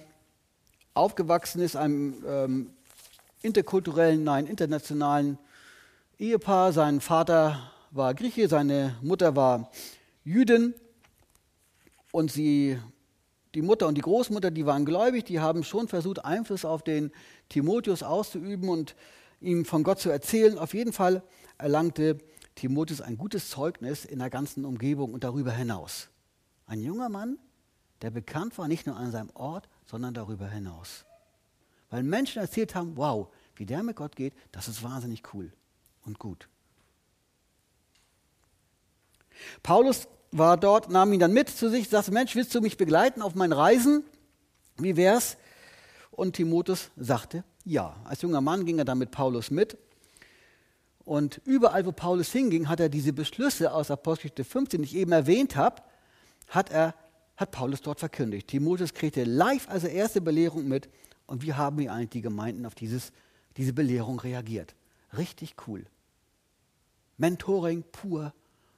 [0.94, 2.70] aufgewachsen ist, einem ähm,
[3.42, 5.38] interkulturellen, nein, internationalen
[6.18, 6.72] Ehepaar.
[6.72, 9.70] Sein Vater war Grieche, seine Mutter war
[10.22, 10.74] Jüdin
[12.12, 12.78] und sie,
[13.54, 17.10] die Mutter und die Großmutter, die waren gläubig, die haben schon versucht, Einfluss auf den
[17.48, 18.94] Timotheus auszuüben und
[19.40, 20.56] ihm von Gott zu erzählen.
[20.56, 21.22] Auf jeden Fall
[21.58, 22.18] erlangte
[22.54, 26.10] Timotheus ein gutes Zeugnis in der ganzen Umgebung und darüber hinaus.
[26.66, 27.38] Ein junger Mann,
[28.02, 31.04] der bekannt war, nicht nur an seinem Ort, sondern darüber hinaus.
[31.90, 35.52] Weil Menschen erzählt haben, wow, wie der mit Gott geht, das ist wahnsinnig cool
[36.04, 36.48] und gut.
[39.62, 43.22] Paulus war dort, nahm ihn dann mit zu sich, sagte, Mensch, willst du mich begleiten
[43.22, 44.04] auf meinen Reisen?
[44.76, 45.36] Wie wär's?
[46.10, 47.96] Und Timotheus sagte, ja.
[48.04, 49.76] Als junger Mann ging er dann mit Paulus mit.
[51.04, 55.12] Und überall, wo Paulus hinging, hat er diese Beschlüsse aus Apostelgeschichte 15, die ich eben
[55.12, 55.82] erwähnt habe,
[56.48, 56.94] hat er
[57.36, 58.48] hat Paulus dort verkündigt.
[58.48, 60.88] Timotheus kriegte live also erste Belehrung mit
[61.26, 63.12] und wie haben wir eigentlich die Gemeinden auf dieses,
[63.56, 64.74] diese Belehrung reagiert?
[65.16, 65.84] Richtig cool.
[67.16, 68.32] Mentoring pur,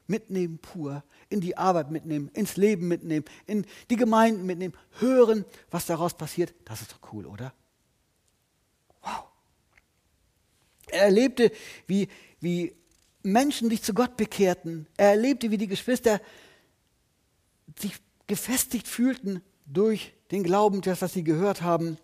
[0.07, 5.87] mitnehmen pur, in die Arbeit mitnehmen, ins Leben mitnehmen, in die Gemeinden mitnehmen, hören, was
[5.87, 6.55] daraus passiert.
[6.64, 7.53] Das ist doch cool, oder?
[9.03, 9.25] Wow.
[10.88, 11.51] Er erlebte,
[11.87, 12.09] wie,
[12.40, 12.75] wie
[13.22, 14.87] Menschen sich zu Gott bekehrten.
[14.96, 16.20] Er erlebte, wie die Geschwister
[17.79, 17.94] sich
[18.27, 21.99] gefestigt fühlten durch den Glauben, das, was sie gehört haben.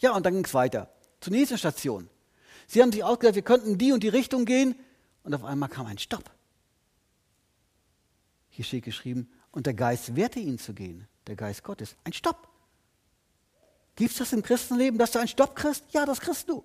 [0.00, 2.08] Ja, und dann ging es weiter zur nächsten Station.
[2.66, 4.74] Sie haben sich ausgedacht, wir könnten die und die Richtung gehen
[5.26, 6.30] und auf einmal kam ein Stopp.
[8.48, 11.96] Hier steht geschrieben, und der Geist wehrte ihnen zu gehen, der Geist Gottes.
[12.04, 12.48] Ein Stopp.
[13.96, 15.84] Gibt es das im Christenleben, dass du einen Stopp kriegst?
[15.92, 16.64] Ja, das kriegst du.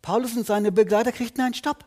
[0.00, 1.84] Paulus und seine Begleiter kriegten einen Stopp.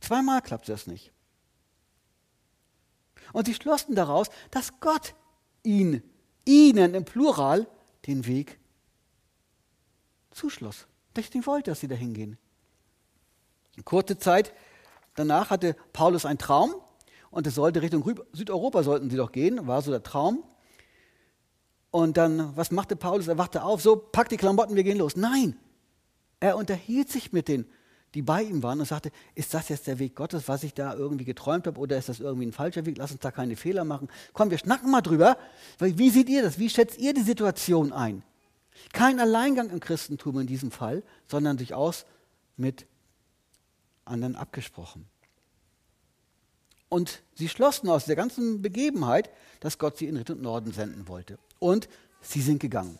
[0.00, 1.10] Zweimal klappt das nicht.
[3.32, 5.14] Und sie schlossen daraus, dass Gott
[5.62, 6.02] ihn,
[6.44, 7.66] ihnen im Plural
[8.06, 8.58] den Weg
[10.30, 10.86] zuschloss.
[11.16, 12.38] Deswegen wollte, dass sie dahin gehen.
[13.82, 14.52] Kurze Zeit
[15.16, 16.74] danach hatte Paulus einen Traum
[17.30, 20.44] und es sollte Richtung Südeuropa sollten sie doch gehen, war so der Traum.
[21.90, 23.28] Und dann, was machte Paulus?
[23.28, 25.16] Er wachte auf, so, pack die Klamotten, wir gehen los.
[25.16, 25.56] Nein,
[26.40, 27.66] er unterhielt sich mit den
[28.14, 30.94] die bei ihm waren und sagte, ist das jetzt der Weg Gottes, was ich da
[30.94, 32.96] irgendwie geträumt habe oder ist das irgendwie ein falscher Weg?
[32.96, 34.08] Lass uns da keine Fehler machen.
[34.32, 35.36] Komm, wir schnacken mal drüber.
[35.80, 36.58] Wie seht ihr das?
[36.58, 38.22] Wie schätzt ihr die Situation ein?
[38.92, 42.06] Kein Alleingang im Christentum in diesem Fall, sondern durchaus
[42.56, 42.86] mit
[44.04, 45.06] anderen abgesprochen.
[46.88, 51.38] Und sie schlossen aus der ganzen Begebenheit, dass Gott sie in Richtung Norden senden wollte.
[51.58, 51.88] Und
[52.20, 52.98] sie sind gegangen.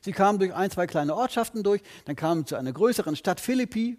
[0.00, 3.40] Sie kamen durch ein, zwei kleine Ortschaften durch, dann kamen sie zu einer größeren Stadt
[3.40, 3.98] Philippi,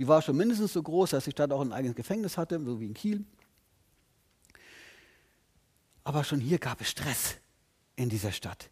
[0.00, 2.80] die war schon mindestens so groß, dass die Stadt auch ein eigenes Gefängnis hatte, so
[2.80, 3.24] wie in Kiel.
[6.04, 7.36] Aber schon hier gab es Stress
[7.96, 8.70] in dieser Stadt.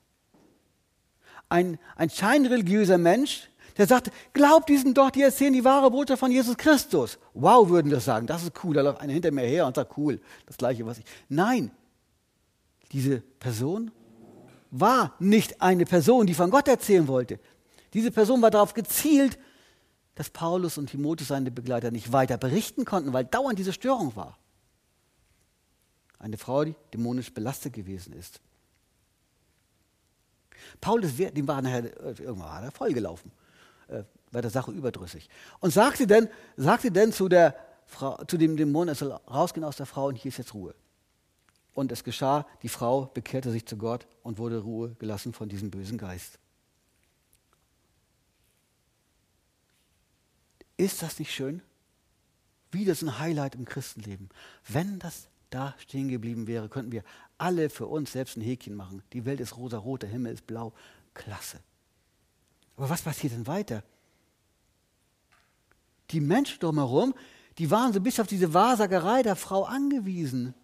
[1.51, 6.33] Ein, ein scheinreligiöser Mensch, der sagte, glaubt diesen doch, die erzählen die wahre Botschaft von
[6.33, 7.19] Jesus Christus.
[7.33, 8.75] Wow, würden wir sagen, das ist cool.
[8.75, 11.05] Da läuft einer hinter mir her und sagt, cool, das gleiche, was ich.
[11.29, 11.71] Nein,
[12.91, 13.93] diese Person
[14.71, 17.39] war nicht eine Person, die von Gott erzählen wollte.
[17.95, 19.39] Diese Person war darauf gezielt,
[20.17, 24.37] dass Paulus und Timotheus, seine Begleiter, nicht weiter berichten konnten, weil dauernd diese Störung war.
[26.19, 28.41] Eine Frau, die dämonisch belastet gewesen ist.
[30.81, 33.31] Paulus, dem war nachher, äh, irgendwann war er vollgelaufen,
[33.89, 35.29] äh, war der Sache überdrüssig.
[35.61, 39.77] Und sagte denn, sagte denn zu der Frau, zu dem Dämon, er soll rausgehen aus
[39.77, 40.75] der Frau und hier ist jetzt Ruhe.
[41.75, 45.71] Und es geschah, die Frau bekehrte sich zu Gott und wurde Ruhe gelassen von diesem
[45.71, 46.39] bösen Geist.
[50.77, 51.63] Ist das nicht schön?
[52.71, 54.29] Wieder so ein Highlight im Christenleben.
[54.67, 57.03] Wenn das da stehen geblieben wäre, könnten wir
[57.39, 59.03] alle für uns selbst ein Häkchen machen.
[59.13, 60.73] Die Welt ist rosa-rot, der Himmel ist blau.
[61.15, 61.61] Klasse.
[62.79, 63.83] Aber was passiert denn weiter?
[66.13, 67.13] Die Menschen drumherum,
[67.59, 70.55] die waren so bis auf diese Wahrsagerei der Frau angewiesen.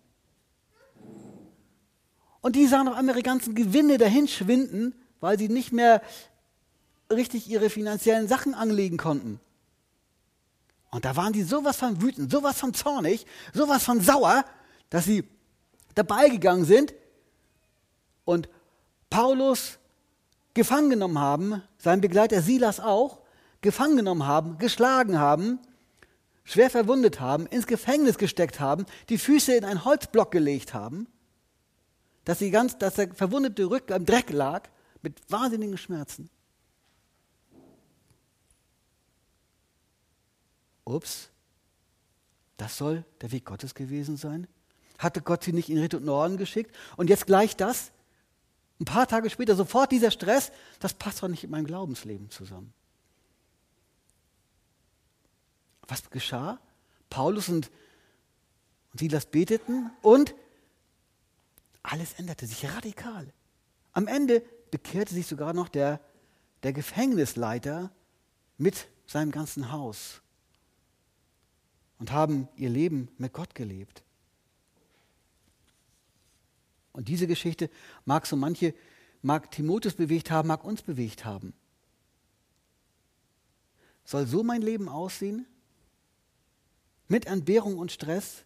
[2.40, 6.02] Und die sahen auf einmal ihre ganzen Gewinne dahin schwinden, weil sie nicht mehr
[7.10, 9.40] richtig ihre finanziellen Sachen anlegen konnten.
[10.92, 14.44] Und da waren die sowas von wütend, sowas von zornig, sowas von sauer,
[14.88, 15.24] dass sie
[15.96, 16.94] dabei gegangen sind
[18.24, 18.48] und
[19.10, 19.78] Paulus
[20.54, 23.20] gefangen genommen haben, sein Begleiter Silas auch,
[23.60, 25.58] gefangen genommen haben, geschlagen haben,
[26.44, 31.08] schwer verwundet haben, ins Gefängnis gesteckt haben, die Füße in einen Holzblock gelegt haben,
[32.24, 34.68] dass, sie ganz, dass der verwundete Rücken am Dreck lag
[35.02, 36.30] mit wahnsinnigen Schmerzen.
[40.84, 41.30] Ups,
[42.56, 44.46] das soll der Weg Gottes gewesen sein?
[44.98, 46.74] Hatte Gott sie nicht in Richtung Norden geschickt?
[46.96, 47.90] Und jetzt gleich das?
[48.80, 50.52] Ein paar Tage später sofort dieser Stress?
[50.80, 52.72] Das passt doch nicht mit meinem Glaubensleben zusammen.
[55.86, 56.58] Was geschah?
[57.10, 57.70] Paulus und,
[58.92, 60.34] und Silas beteten und
[61.82, 63.32] alles änderte sich radikal.
[63.92, 66.00] Am Ende bekehrte sich sogar noch der,
[66.62, 67.90] der Gefängnisleiter
[68.58, 70.22] mit seinem ganzen Haus
[71.98, 74.03] und haben ihr Leben mit Gott gelebt.
[76.94, 77.68] Und diese Geschichte
[78.06, 78.74] mag so manche,
[79.20, 81.52] mag Timotheus bewegt haben, mag uns bewegt haben.
[84.04, 85.46] Soll so mein Leben aussehen?
[87.08, 88.44] Mit Entbehrung und Stress?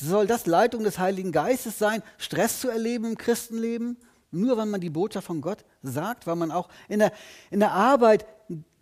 [0.00, 3.98] Soll das Leitung des Heiligen Geistes sein, Stress zu erleben im Christenleben?
[4.30, 7.12] Nur wenn man die Botschaft von Gott sagt, weil man auch in der,
[7.50, 8.26] in der Arbeit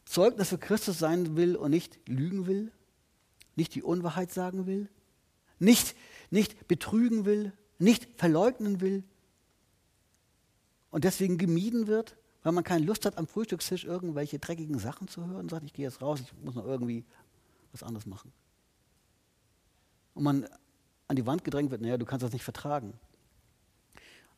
[0.05, 2.71] Zeugnis für Christus sein will und nicht lügen will?
[3.57, 4.89] nicht die Unwahrheit sagen will,
[5.59, 5.97] nicht,
[6.31, 9.05] nicht betrügen will, nicht verleugnen will
[10.91, 15.27] und deswegen gemieden wird, weil man keine Lust hat, am Frühstückstisch irgendwelche dreckigen Sachen zu
[15.27, 17.05] hören sagt, ich gehe jetzt raus, ich muss noch irgendwie
[17.73, 18.33] was anderes machen.
[20.15, 20.47] Und man
[21.09, 22.95] an die Wand gedrängt wird, naja, du kannst das nicht vertragen.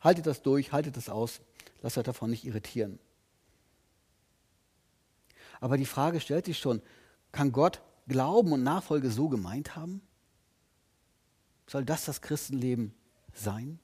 [0.01, 1.41] Haltet das durch, haltet das aus,
[1.81, 2.99] lasst euch davon nicht irritieren.
[5.61, 6.81] Aber die Frage stellt sich schon,
[7.31, 10.01] kann Gott Glauben und Nachfolge so gemeint haben?
[11.67, 12.93] Soll das das Christenleben
[13.39, 13.79] sein?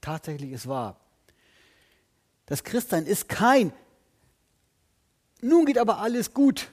[0.00, 1.00] Tatsächlich ist wahr.
[2.46, 3.72] Das Christsein ist kein,
[5.40, 6.70] nun geht aber alles gut,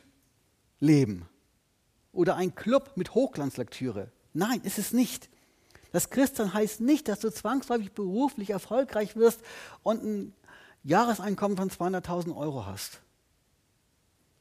[0.79, 1.27] Leben.
[2.11, 4.11] Oder ein Club mit Hochglanzlektüre.
[4.33, 5.29] Nein, ist es nicht.
[5.91, 9.41] Das Christsein heißt nicht, dass du zwangsläufig beruflich erfolgreich wirst
[9.83, 10.33] und ein
[10.83, 13.01] Jahreseinkommen von 200.000 Euro hast.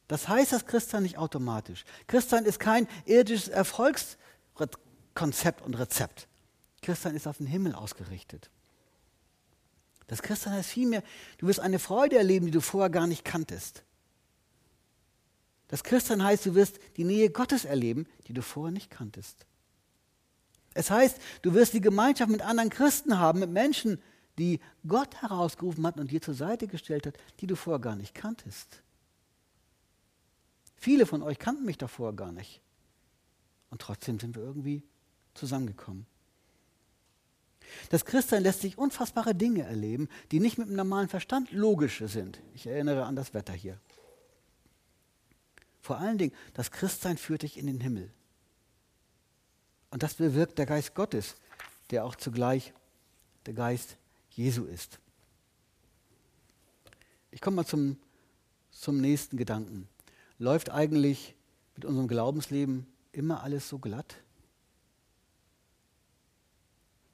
[0.09, 1.85] Das heißt das Christsein nicht automatisch.
[2.07, 3.49] Christsein ist kein irdisches
[5.15, 6.29] Erfolgskonzept und Rezept.
[6.83, 8.51] Christsein ist auf den Himmel ausgerichtet.
[10.07, 11.03] Das Christsein heißt vielmehr,
[11.39, 13.85] du wirst eine Freude erleben, die du vorher gar nicht kanntest.
[15.69, 19.47] Das Christsein heißt, du wirst die Nähe Gottes erleben, die du vorher nicht kanntest.
[20.75, 24.03] Es heißt, du wirst die Gemeinschaft mit anderen Christen haben, mit Menschen,
[24.39, 28.15] die Gott herausgerufen hat und dir zur Seite gestellt hat, die du vorher gar nicht
[28.15, 28.83] kanntest.
[30.77, 32.61] Viele von euch kannten mich davor gar nicht.
[33.71, 34.83] Und trotzdem sind wir irgendwie
[35.35, 36.07] zusammengekommen.
[37.91, 42.41] Das Christsein lässt sich unfassbare Dinge erleben, die nicht mit dem normalen Verstand logische sind.
[42.55, 43.79] Ich erinnere an das Wetter hier.
[45.81, 48.11] Vor allen Dingen, das Christsein führt dich in den Himmel.
[49.91, 51.37] Und das bewirkt der Geist Gottes,
[51.91, 52.73] der auch zugleich
[53.47, 53.97] der Geist
[54.31, 54.99] Jesu ist.
[57.31, 57.99] Ich komme mal zum,
[58.71, 59.89] zum nächsten Gedanken.
[60.39, 61.35] Läuft eigentlich
[61.77, 64.24] mit unserem Glaubensleben immer alles so glatt?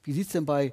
[0.02, 0.72] Wie sieht es denn bei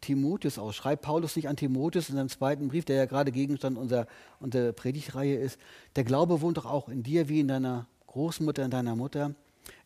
[0.00, 0.76] Timotheus aus?
[0.76, 4.06] Schreibt Paulus nicht an Timotheus in seinem zweiten Brief, der ja gerade Gegenstand unserer,
[4.40, 5.58] unserer Predigtreihe ist.
[5.96, 9.34] Der Glaube wohnt doch auch in dir wie in deiner Großmutter, in deiner Mutter.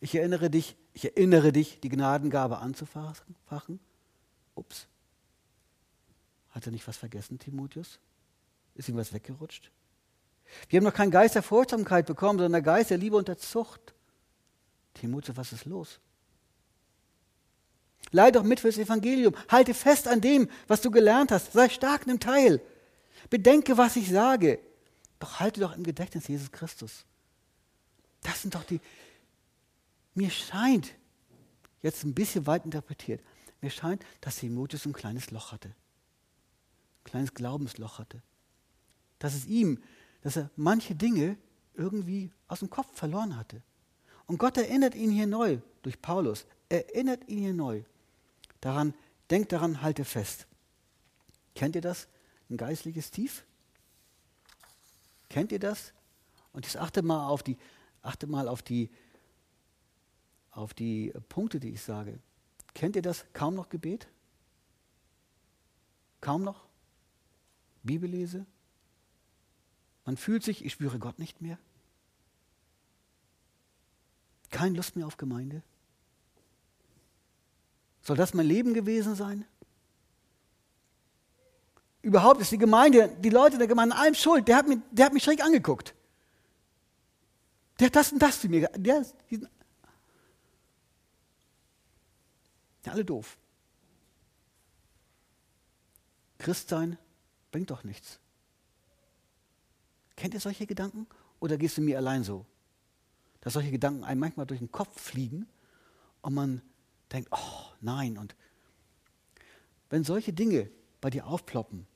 [0.01, 3.81] Ich erinnere dich, ich erinnere dich, die Gnadengabe anzufachen.
[4.55, 4.87] Ups.
[6.51, 7.99] Hat er nicht was vergessen, Timotheus?
[8.75, 9.71] Ist ihm was weggerutscht?
[10.69, 13.39] Wir haben noch keinen Geist der Furchtsamkeit bekommen, sondern der Geist der Liebe und der
[13.39, 13.95] Zucht.
[14.95, 16.01] Timotheus, was ist los?
[18.13, 19.35] Leid doch mit fürs Evangelium.
[19.49, 21.53] Halte fest an dem, was du gelernt hast.
[21.53, 22.61] Sei stark im Teil.
[23.31, 24.61] Bedenke, was ich sage.
[25.19, 27.05] Doch halte doch im Gedächtnis Jesus Christus.
[28.23, 28.81] Das sind doch die.
[30.15, 30.93] Mir scheint,
[31.81, 33.23] jetzt ein bisschen weit interpretiert,
[33.61, 35.69] mir scheint, dass Timotheus ein kleines Loch hatte.
[35.69, 38.23] Ein kleines Glaubensloch hatte.
[39.19, 39.83] Dass es ihm,
[40.23, 41.39] dass er manche Dinge
[41.75, 43.63] irgendwie aus dem Kopf verloren hatte.
[44.27, 47.83] Und Gott erinnert ihn hier neu, durch Paulus, erinnert ihn hier neu.
[48.63, 48.95] Daran,
[49.29, 50.47] denkt daran, halte fest.
[51.55, 52.09] Kennt ihr das?
[52.49, 53.45] Ein geistliches Tief?
[55.29, 55.93] Kennt ihr das?
[56.53, 57.59] Und jetzt achte mal auf die,
[58.03, 58.89] achte mal auf die,
[60.53, 62.21] auf die Punkte, die ich sage.
[62.73, 63.27] Kennt ihr das?
[63.33, 64.07] Kaum noch Gebet?
[66.21, 66.65] Kaum noch?
[67.83, 68.47] Bibellese?
[70.05, 71.59] Man fühlt sich, ich spüre Gott nicht mehr.
[74.51, 75.63] Keine Lust mehr auf Gemeinde.
[78.03, 79.47] Soll das mein Leben gewesen sein?
[82.03, 84.49] Überhaupt ist die Gemeinde, die Leute der Gemeinde allem schuld.
[84.49, 85.95] Der hat, mich, der hat mich schräg angeguckt.
[87.79, 88.85] Der hat das und das zu mir gesagt.
[88.85, 89.49] Der, die sind
[92.87, 93.39] alle doof.
[96.39, 96.99] Christsein
[97.53, 98.19] bringt doch nichts.
[100.17, 101.07] Kennt ihr solche Gedanken?
[101.39, 102.45] Oder gehst du mir allein so?
[103.41, 105.49] Dass solche Gedanken einem manchmal durch den Kopf fliegen
[106.21, 106.63] und man
[107.13, 108.19] denkt, oh nein.
[108.19, 108.35] Und
[109.93, 110.71] wenn solche Dinge
[111.03, 111.87] bei dir aufploppen,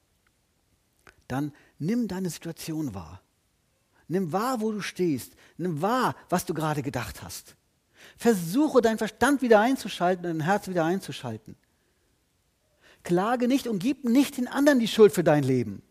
[1.28, 3.22] dann nimm deine Situation wahr.
[4.06, 5.32] Nimm wahr, wo du stehst.
[5.56, 7.56] Nimm wahr, was du gerade gedacht hast.
[8.18, 11.56] Versuche deinen Verstand wieder einzuschalten und dein Herz wieder einzuschalten.
[13.02, 15.82] Klage nicht und gib nicht den anderen die Schuld für dein Leben.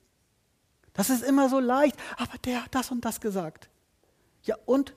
[0.93, 3.69] Das ist immer so leicht, aber der hat das und das gesagt.
[4.43, 4.93] Ja und?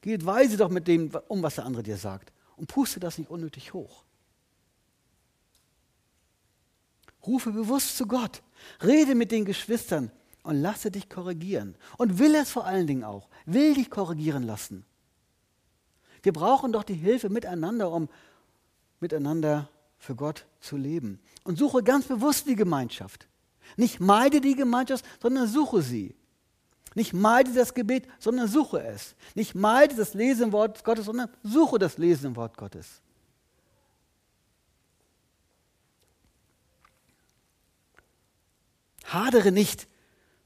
[0.00, 3.30] Geht weise doch mit dem um, was der andere dir sagt und puste das nicht
[3.30, 4.04] unnötig hoch.
[7.26, 8.42] Rufe bewusst zu Gott.
[8.82, 10.10] Rede mit den Geschwistern
[10.42, 11.76] und lasse dich korrigieren.
[11.98, 13.28] Und will es vor allen Dingen auch.
[13.46, 14.84] Will dich korrigieren lassen.
[16.22, 18.08] Wir brauchen doch die Hilfe miteinander, um
[19.00, 21.20] miteinander für Gott zu leben.
[21.44, 23.28] Und suche ganz bewusst die Gemeinschaft.
[23.76, 26.14] Nicht meide die Gemeinschaft, sondern suche sie.
[26.94, 29.14] Nicht meide das Gebet, sondern suche es.
[29.34, 33.00] Nicht meide das Lesen im Wort Gottes, sondern suche das Lesen im Wort Gottes.
[39.04, 39.88] Hadere nicht,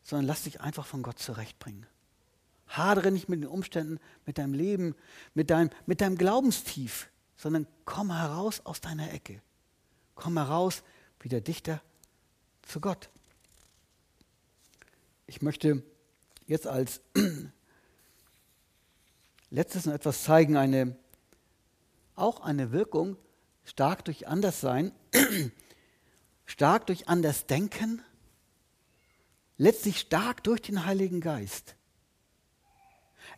[0.03, 1.87] sondern lass dich einfach von Gott zurechtbringen.
[2.69, 4.95] Hadere nicht mit den Umständen, mit deinem Leben,
[5.35, 9.41] mit deinem, mit deinem Glaubenstief, sondern komm heraus aus deiner Ecke.
[10.15, 10.83] Komm heraus
[11.21, 11.81] wie der Dichter
[12.63, 13.09] zu Gott.
[15.27, 15.83] Ich möchte
[16.47, 17.01] jetzt als
[19.51, 20.97] letztes noch etwas zeigen, eine,
[22.15, 23.17] auch eine Wirkung
[23.65, 24.93] stark durch Anderssein,
[26.47, 28.03] stark durch Andersdenken
[29.59, 31.77] letztlich stark durch den Heiligen Geist.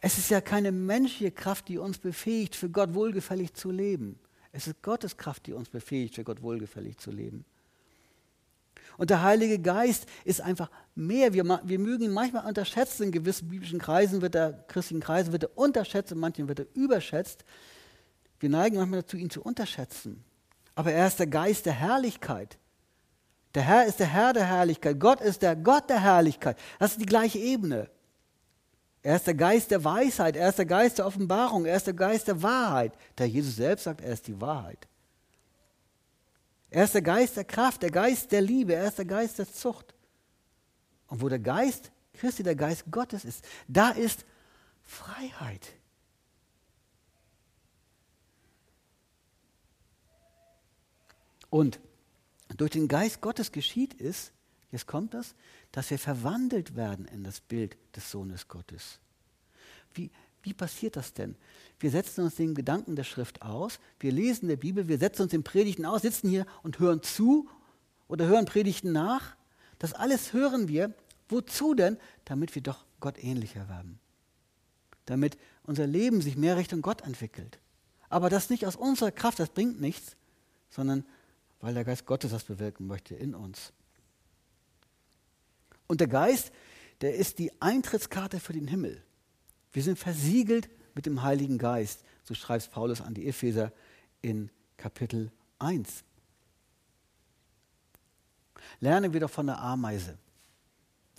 [0.01, 4.19] Es ist ja keine menschliche Kraft, die uns befähigt, für Gott wohlgefällig zu leben.
[4.53, 7.45] Es ist Gottes Kraft, die uns befähigt, für Gott wohlgefällig zu leben.
[8.97, 11.33] Und der Heilige Geist ist einfach mehr.
[11.33, 13.05] Wir, wir mögen ihn manchmal unterschätzen.
[13.05, 16.67] In gewissen biblischen Kreisen wird er, christlichen Kreisen wird er unterschätzt, in manchen wird er
[16.75, 17.45] überschätzt.
[18.41, 20.25] Wir neigen manchmal dazu, ihn zu unterschätzen.
[20.75, 22.59] Aber er ist der Geist der Herrlichkeit.
[23.55, 25.01] Der Herr ist der Herr der Herrlichkeit.
[25.01, 26.57] Gott ist der Gott der Herrlichkeit.
[26.79, 27.91] Das ist die gleiche Ebene.
[29.03, 31.95] Er ist der Geist der Weisheit, er ist der Geist der Offenbarung, er ist der
[31.95, 32.93] Geist der Wahrheit.
[33.17, 34.87] Der Jesus selbst sagt, er ist die Wahrheit.
[36.71, 39.51] Er ist der Geist der Kraft, der Geist der Liebe, er ist der Geist der
[39.51, 39.95] Zucht.
[41.07, 44.27] Und wo der Geist Christi, der Geist Gottes ist, da ist
[44.83, 45.73] Freiheit.
[51.51, 51.81] Und
[52.49, 54.33] durch den Geist Gottes geschieht es,
[54.71, 55.35] jetzt kommt das,
[55.73, 58.99] dass wir verwandelt werden in das Bild des Sohnes Gottes.
[59.95, 60.11] Wie,
[60.49, 61.37] wie passiert das denn?
[61.79, 65.31] Wir setzen uns den Gedanken der Schrift aus, wir lesen der Bibel, wir setzen uns
[65.31, 67.49] den Predigten aus, sitzen hier und hören zu
[68.09, 69.37] oder hören Predigten nach.
[69.79, 70.95] Das alles hören wir.
[71.29, 71.99] Wozu denn?
[72.25, 73.99] Damit wir doch Gott ähnlicher werden.
[75.05, 77.59] Damit unser Leben sich mehr Richtung Gott entwickelt.
[78.09, 80.17] Aber das nicht aus unserer Kraft, das bringt nichts,
[80.71, 81.05] sondern
[81.61, 83.75] weil der Geist Gottes das bewirken möchte in uns.
[85.87, 86.53] Und der Geist,
[87.03, 89.03] der ist die Eintrittskarte für den Himmel.
[89.73, 93.73] Wir sind versiegelt mit dem Heiligen Geist, so schreibt Paulus an die Epheser
[94.23, 96.05] in Kapitel 1.
[98.81, 100.19] Lernen wir doch von der Ameise.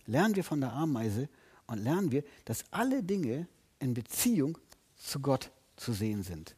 [0.06, 1.30] Lernen wir von der Ameise
[1.68, 3.48] und lernen wir, dass alle Dinge
[3.80, 4.58] in Beziehung
[4.96, 6.56] zu Gott zu sehen sind.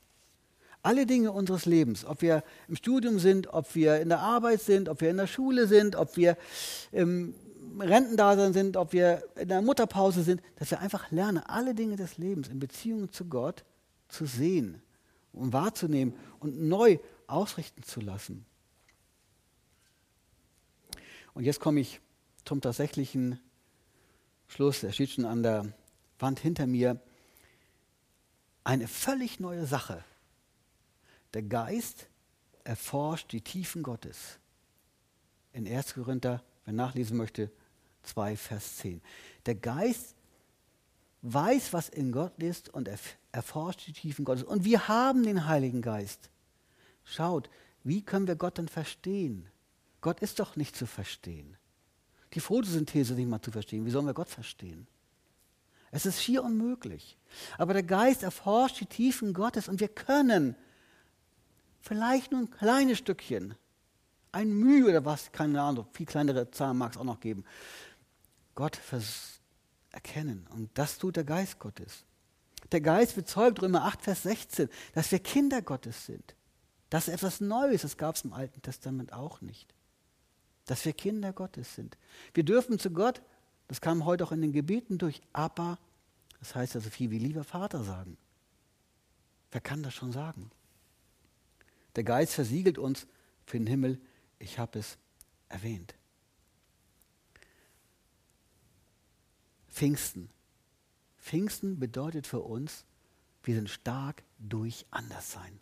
[0.83, 4.89] Alle Dinge unseres Lebens, ob wir im Studium sind, ob wir in der Arbeit sind,
[4.89, 6.37] ob wir in der Schule sind, ob wir
[6.91, 11.74] ähm, im Rentendasein sind, ob wir in der Mutterpause sind, dass wir einfach lernen, alle
[11.74, 13.63] Dinge des Lebens in Beziehung zu Gott
[14.07, 14.82] zu sehen
[15.34, 18.45] und wahrzunehmen und neu ausrichten zu lassen.
[21.34, 22.01] Und jetzt komme ich
[22.43, 23.39] zum tatsächlichen
[24.47, 24.84] Schluss.
[24.84, 25.72] Er steht schon an der
[26.19, 26.99] Wand hinter mir.
[28.63, 30.03] Eine völlig neue Sache.
[31.34, 32.07] Der Geist
[32.63, 34.39] erforscht die Tiefen Gottes.
[35.53, 35.93] In 1.
[35.93, 37.49] Korinther, wer nachlesen möchte,
[38.03, 39.01] 2, Vers 10.
[39.45, 40.15] Der Geist
[41.21, 42.89] weiß, was in Gott ist und
[43.31, 44.43] erforscht die Tiefen Gottes.
[44.43, 46.29] Und wir haben den Heiligen Geist.
[47.03, 47.49] Schaut,
[47.83, 49.47] wie können wir Gott denn verstehen?
[50.01, 51.57] Gott ist doch nicht zu verstehen.
[52.33, 53.85] Die Photosynthese nicht mal zu verstehen.
[53.85, 54.87] Wie sollen wir Gott verstehen?
[55.91, 57.17] Es ist schier unmöglich.
[57.57, 60.55] Aber der Geist erforscht die Tiefen Gottes und wir können
[61.81, 63.55] vielleicht nur ein kleines Stückchen,
[64.31, 67.43] ein Mühe oder was, keine Ahnung, viel kleinere Zahlen mag es auch noch geben,
[68.55, 68.79] Gott
[69.91, 70.47] erkennen.
[70.53, 72.05] Und das tut der Geist Gottes.
[72.71, 76.35] Der Geist bezeugt Römer 8, Vers 16, dass wir Kinder Gottes sind.
[76.89, 79.73] Das ist etwas Neues, das gab es im Alten Testament auch nicht.
[80.65, 81.97] Dass wir Kinder Gottes sind.
[82.33, 83.21] Wir dürfen zu Gott,
[83.67, 85.79] das kam heute auch in den Gebeten durch, aber,
[86.39, 88.17] das heißt ja so viel wie lieber Vater sagen.
[89.51, 90.51] Wer kann das schon sagen?
[91.95, 93.07] Der Geist versiegelt uns
[93.45, 93.99] für den Himmel.
[94.39, 94.97] Ich habe es
[95.49, 95.95] erwähnt.
[99.72, 100.30] Pfingsten.
[101.19, 102.86] Pfingsten bedeutet für uns,
[103.43, 105.59] wir sind stark durch Anderssein.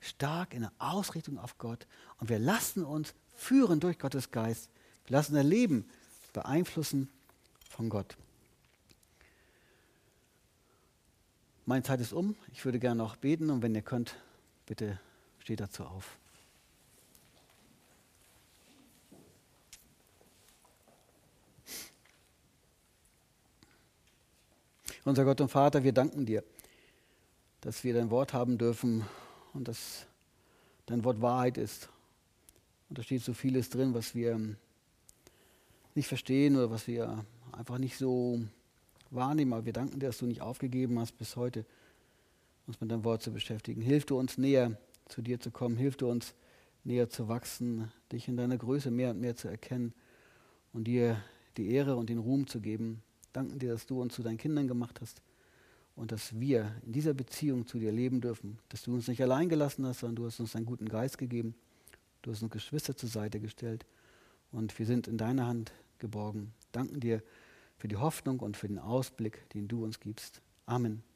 [0.00, 1.86] Stark in der Ausrichtung auf Gott.
[2.18, 4.70] Und wir lassen uns führen durch Gottes Geist.
[5.06, 5.88] Wir lassen unser Leben
[6.32, 7.08] beeinflussen
[7.68, 8.16] von Gott.
[11.66, 12.34] Meine Zeit ist um.
[12.52, 14.16] Ich würde gerne noch beten und wenn ihr könnt,
[14.66, 14.98] bitte
[15.38, 16.18] steht dazu auf.
[25.08, 26.44] Unser Gott und Vater, wir danken dir,
[27.62, 29.06] dass wir dein Wort haben dürfen
[29.54, 30.04] und dass
[30.84, 31.88] dein Wort Wahrheit ist.
[32.90, 34.38] Und da steht so vieles drin, was wir
[35.94, 38.42] nicht verstehen oder was wir einfach nicht so
[39.08, 39.54] wahrnehmen.
[39.54, 41.64] Aber wir danken dir, dass du nicht aufgegeben hast, bis heute
[42.66, 43.80] uns mit deinem Wort zu beschäftigen.
[43.80, 45.78] Hilf du uns näher zu dir zu kommen.
[45.78, 46.34] Hilf du uns
[46.84, 49.94] näher zu wachsen, dich in deiner Größe mehr und mehr zu erkennen
[50.74, 51.24] und dir
[51.56, 53.02] die Ehre und den Ruhm zu geben.
[53.38, 55.22] Danken dir, dass du uns zu deinen Kindern gemacht hast
[55.94, 59.48] und dass wir in dieser Beziehung zu dir leben dürfen, dass du uns nicht allein
[59.48, 61.54] gelassen hast, sondern du hast uns einen guten Geist gegeben.
[62.22, 63.86] Du hast uns Geschwister zur Seite gestellt
[64.50, 65.70] und wir sind in deiner Hand
[66.00, 66.52] geborgen.
[66.72, 67.22] Danken dir
[67.76, 70.42] für die Hoffnung und für den Ausblick, den du uns gibst.
[70.66, 71.07] Amen.